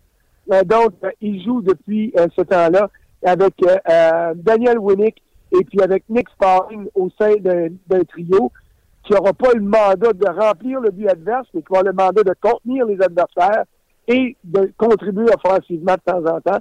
[0.52, 2.90] Euh, donc, il joue depuis ce temps-là
[3.24, 3.54] avec
[4.36, 8.52] Daniel Winnick et puis avec Nick Sparring au sein d'un trio
[9.10, 12.22] qui n'aura pas le mandat de remplir le but adverse, mais qui avoir le mandat
[12.22, 13.64] de contenir les adversaires
[14.08, 16.60] et de contribuer offensivement de temps en temps.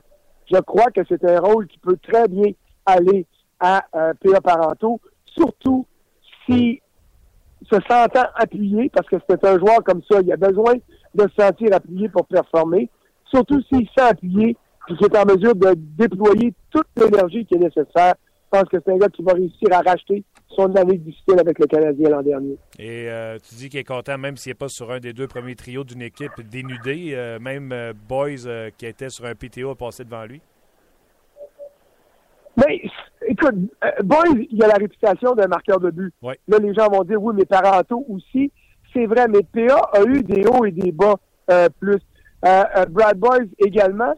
[0.50, 2.52] Je crois que c'est un rôle qui peut très bien
[2.86, 3.26] aller
[3.60, 4.40] à euh, P.A.
[4.40, 5.84] Paranto, surtout
[6.46, 6.80] si
[7.70, 10.74] se sentant appuyé, parce que c'est un joueur comme ça, il a besoin
[11.14, 12.88] de se sentir appuyé pour performer,
[13.26, 17.56] surtout s'il se sent appuyé, puis qu'il est en mesure de déployer toute l'énergie qui
[17.56, 18.14] est nécessaire.
[18.50, 21.58] Je pense que c'est un gars qui va réussir à racheter son année difficile avec
[21.58, 22.56] le Canadien l'an dernier.
[22.78, 25.28] Et euh, tu dis qu'il est content, même s'il n'est pas sur un des deux
[25.28, 29.74] premiers trios d'une équipe dénudée, euh, même euh, Boys qui était sur un PTO a
[29.74, 30.40] passé devant lui?
[32.56, 32.82] Mais
[33.26, 33.54] écoute,
[34.02, 36.12] Boys, il a la réputation d'un marqueur de but.
[36.22, 38.50] Là, les gens vont dire oui, mais Paranto aussi.
[38.92, 41.14] C'est vrai, mais PA a eu des hauts et des bas
[41.78, 42.00] plus.
[42.42, 44.12] Brad Boys également,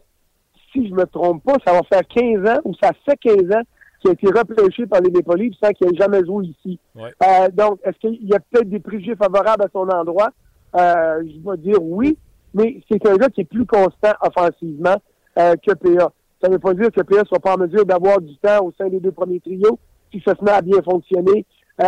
[0.71, 3.63] si je me trompe pas, ça va faire 15 ans ou ça fait 15 ans
[4.01, 6.79] qui a été repêché par les Maple Leafs sans qu'il ait jamais joué ici.
[6.97, 10.29] Euh, donc, est-ce qu'il y a peut-être des préjugés favorables à son endroit?
[10.75, 12.17] Euh, je vais dire oui,
[12.53, 14.95] mais c'est un gars qui est plus constant offensivement
[15.37, 16.11] euh, que PA.
[16.41, 18.73] Ça ne veut pas dire que PA soit pas en mesure d'avoir du temps au
[18.77, 19.77] sein des deux premiers trios
[20.11, 21.45] si ça se met à bien fonctionner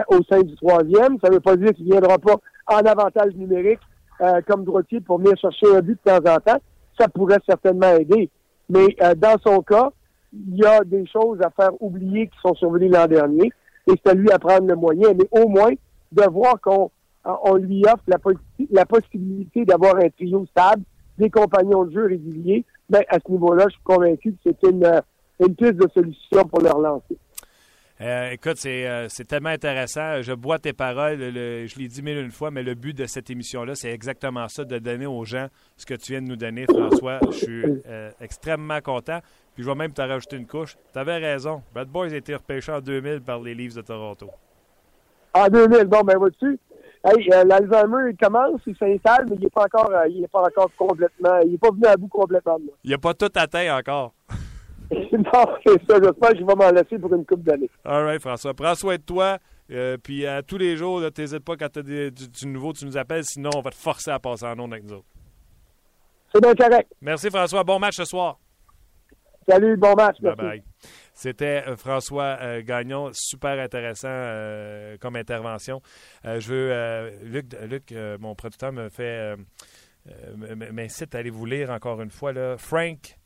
[0.07, 1.17] au sein du troisième.
[1.21, 2.35] Ça ne veut pas dire qu'il ne viendra pas
[2.67, 3.81] en avantage numérique
[4.47, 6.59] comme droitier pour venir chercher un but de temps en temps.
[6.97, 8.29] Ça pourrait certainement aider.
[8.69, 9.91] Mais dans son cas,
[10.33, 13.51] il y a des choses à faire oublier qui sont survenues l'an dernier,
[13.87, 15.73] et c'est à lui à prendre le moyen, mais au moins
[16.11, 16.89] de voir qu'on
[17.25, 20.83] on lui offre la, possibilité d'avoir un trio stable,
[21.17, 24.69] des compagnons de jeu réguliers, mais ben, à ce niveau-là, je suis convaincu que c'est
[24.69, 25.01] une,
[25.39, 27.17] une piste de solution pour le relancer.
[28.01, 30.21] Euh, écoute, euh, c'est tellement intéressant.
[30.21, 31.19] Je bois tes paroles.
[31.19, 34.65] je l'ai dit mille une fois, mais le but de cette émission-là, c'est exactement ça,
[34.65, 37.19] de donner aux gens ce que tu viens de nous donner, François.
[37.31, 39.19] Je suis euh, extrêmement content.
[39.53, 40.75] Puis je vais même te rajouter une couche.
[40.91, 41.61] Tu avais raison.
[41.73, 44.29] Bad Boys a été repêché en 2000 par les Leafs de Toronto.
[45.33, 46.59] En 2000, bon, ben vois-tu,
[47.05, 50.69] hey, l'Alzheimer, il commence, il s'installe, mais il n'est pas encore il est pas encore
[50.77, 51.39] complètement.
[51.43, 52.59] Il n'est pas venu à bout complètement.
[52.83, 54.13] Il n'a pas tout atteint encore.
[55.11, 55.99] non, c'est ça.
[56.01, 57.69] J'espère que je vais m'en laisser pour une coupe d'années.
[57.83, 58.53] All right, François.
[58.53, 59.37] Prends soin de toi.
[59.71, 62.85] Euh, puis à tous les jours, n'hésite pas quand tu as du, du, nouveau, tu
[62.85, 63.23] nous appelles.
[63.23, 65.05] Sinon, on va te forcer à passer en nom avec nous autres.
[66.33, 66.91] C'est bien correct.
[67.01, 67.63] Merci, François.
[67.63, 68.37] Bon match ce soir.
[69.47, 70.21] Salut, bon match.
[70.21, 70.63] Bye bye.
[71.13, 74.09] C'était euh, François euh, Gagnon, super intéressant
[74.99, 75.81] comme intervention.
[76.23, 79.35] je veux, Luc, Luc mon producteur me fait
[80.71, 82.57] m'incite à aller vous lire encore une fois là.
[82.57, 83.17] Frank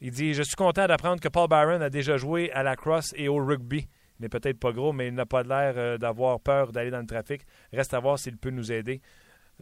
[0.00, 3.12] Il dit Je suis content d'apprendre que Paul Byron a déjà joué à la crosse
[3.16, 3.88] et au rugby.
[4.22, 7.00] Il n'est peut-être pas gros, mais il n'a pas l'air euh, d'avoir peur d'aller dans
[7.00, 7.42] le trafic.
[7.72, 9.00] Reste à voir s'il peut nous aider.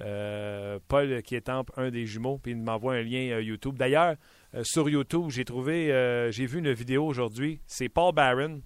[0.00, 3.76] Euh, Paul qui est un des jumeaux, puis il m'envoie un lien euh, YouTube.
[3.76, 4.16] D'ailleurs,
[4.62, 5.88] sur YouTube, j'ai trouvé,
[6.32, 7.60] j'ai vu une vidéo aujourd'hui.
[7.66, 8.62] C'est Paul Barron.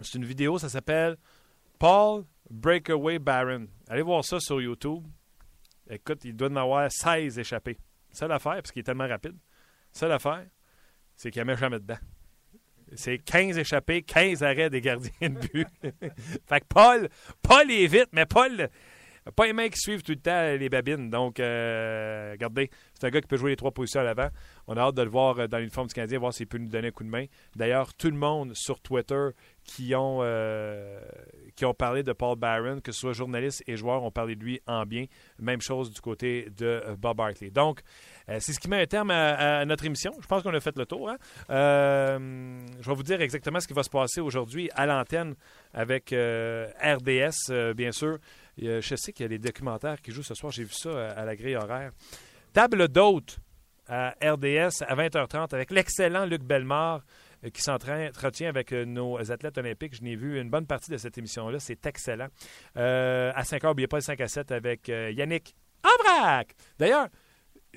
[0.00, 1.16] C'est une vidéo, ça s'appelle
[1.78, 3.66] Paul Breakaway Barron.
[3.88, 5.04] Allez voir ça sur YouTube.
[5.90, 7.78] Écoute, il doit en avoir 16 échappés.
[8.12, 9.36] Seule affaire, parce qu'il est tellement rapide.
[9.92, 10.46] Seule affaire,
[11.16, 11.98] c'est qu'il ne met jamais dedans.
[12.94, 15.68] C'est 15 échappés, 15 arrêts des gardiens de but.
[16.46, 17.08] fait que Paul,
[17.42, 18.68] Paul est vite, mais Paul,
[19.30, 21.08] pas mecs qui suivent tout le temps les babines.
[21.08, 24.28] Donc, euh, regardez, c'est un gars qui peut jouer les trois positions à l'avant.
[24.66, 26.68] On a hâte de le voir euh, dans l'uniforme du Canadien, voir s'il peut nous
[26.68, 27.26] donner un coup de main.
[27.54, 29.28] D'ailleurs, tout le monde sur Twitter
[29.64, 31.00] qui ont, euh,
[31.54, 34.42] qui ont parlé de Paul Barron, que ce soit journalistes et joueurs, ont parlé de
[34.42, 35.06] lui en bien.
[35.38, 37.50] Même chose du côté de Bob Barkley.
[37.50, 37.80] Donc,
[38.28, 40.12] c'est ce qui met un terme à, notre émission.
[40.20, 41.10] Je pense qu'on a fait le tour.
[41.10, 41.16] Hein.
[41.48, 45.34] je vais vous dire exactement ce qui va se passer aujourd'hui à l'antenne
[45.74, 48.18] avec RDS, bien sûr
[48.58, 50.52] je sais qu'il y a des documentaires qui jouent ce soir.
[50.52, 51.92] J'ai vu ça à, la grille horaire.
[52.52, 53.38] Table d'hôte
[53.88, 57.02] à RDS à 20h30 avec l'excellent Luc Bellemare
[57.44, 59.96] euh, qui s'entretient avec euh, nos athlètes olympiques.
[59.96, 61.58] Je n'ai vu une bonne partie de cette émission-là.
[61.58, 62.28] C'est excellent.
[62.76, 66.54] Euh, à 5h, n'oubliez pas le 5 à 7 avec Yannick Ambrac.
[66.78, 67.08] D'ailleurs,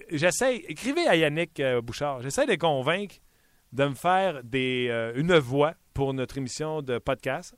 [0.10, 3.16] j'essaie, écrivez à Yannick Bouchard, j'essaie de convaincre
[3.72, 7.56] de me faire des, une voix pour notre émission de podcast.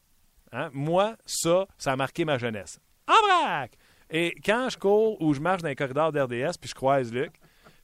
[0.51, 0.69] Hein.
[0.73, 3.71] Moi, ça, ça a marqué ma jeunesse en vrac!
[4.09, 7.33] Et quand je cours ou je marche dans les corridors d'RDS puis je croise Luc,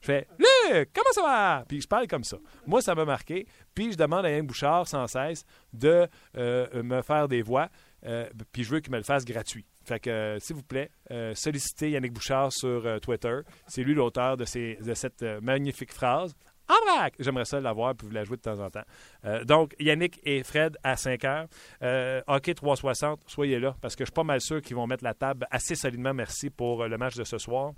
[0.00, 1.64] je fais Luc, comment ça va?
[1.66, 2.36] Puis je parle comme ça.
[2.66, 3.46] Moi, ça m'a marqué.
[3.74, 7.68] Puis je demande à Yann Bouchard sans cesse de euh, me faire des voix.
[8.06, 9.66] Euh, puis je veux qu'il me le fasse gratuit.
[9.84, 10.90] Fait que, euh, s'il vous plaît,
[11.34, 13.40] sollicitez Yannick Bouchard sur Twitter.
[13.66, 16.34] C'est lui l'auteur de, de, cette magnifique phrase
[16.68, 17.14] en vrac!
[17.18, 18.84] J'aimerais ça l'avoir puis vous la jouer de temps en temps.
[19.24, 21.46] Euh, donc, Yannick et Fred à 5 heures.
[21.82, 25.04] Euh, hockey 360, soyez là parce que je suis pas mal sûr qu'ils vont mettre
[25.04, 26.14] la table assez solidement.
[26.14, 27.72] Merci pour euh, le match de ce soir.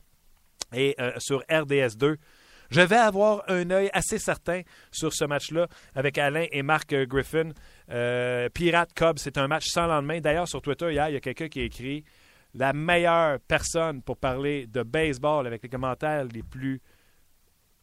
[0.75, 2.17] Et sur RDS 2,
[2.71, 7.51] je vais avoir un œil assez certain sur ce match-là avec Alain et Marc Griffin.
[8.55, 10.21] Pirate Cubs, c'est un match sans lendemain.
[10.21, 12.05] D'ailleurs, sur Twitter, hier, il y a quelqu'un qui a écrit
[12.55, 16.81] la meilleure personne pour parler de baseball avec les commentaires les plus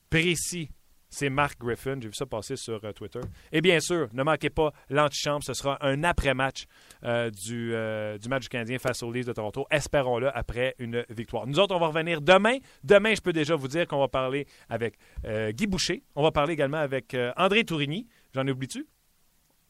[0.10, 0.70] précis
[1.14, 1.98] c'est Mark Griffin.
[2.02, 3.20] J'ai vu ça passer sur euh, Twitter.
[3.52, 5.44] Et bien sûr, ne manquez pas l'antichambre.
[5.44, 6.66] Ce sera un après-match
[7.04, 9.68] euh, du, euh, du, match du Canadien face aux Leafs de Toronto.
[9.70, 11.46] Espérons-le après une victoire.
[11.46, 12.58] Nous autres, on va revenir demain.
[12.84, 16.04] Demain, je peux déjà vous dire qu'on va parler avec Guy Boucher.
[16.16, 18.08] On va parler également avec André Tourigny.
[18.34, 18.88] J'en ai oublié-tu?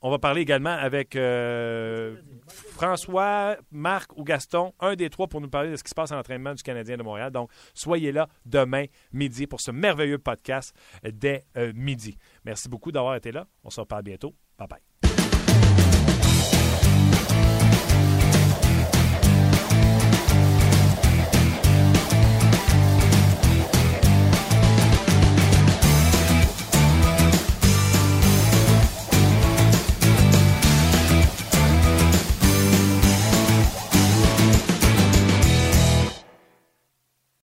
[0.06, 5.48] On va parler également avec euh, François, Marc ou Gaston, un des trois, pour nous
[5.48, 7.32] parler de ce qui se passe à l'entraînement du Canadien de Montréal.
[7.32, 8.84] Donc, soyez là demain
[9.14, 10.76] midi pour ce merveilleux podcast
[11.10, 12.18] dès euh, midi.
[12.44, 13.48] Merci beaucoup d'avoir été là.
[13.64, 14.36] On se reparle bientôt.
[14.60, 14.82] Bye bye.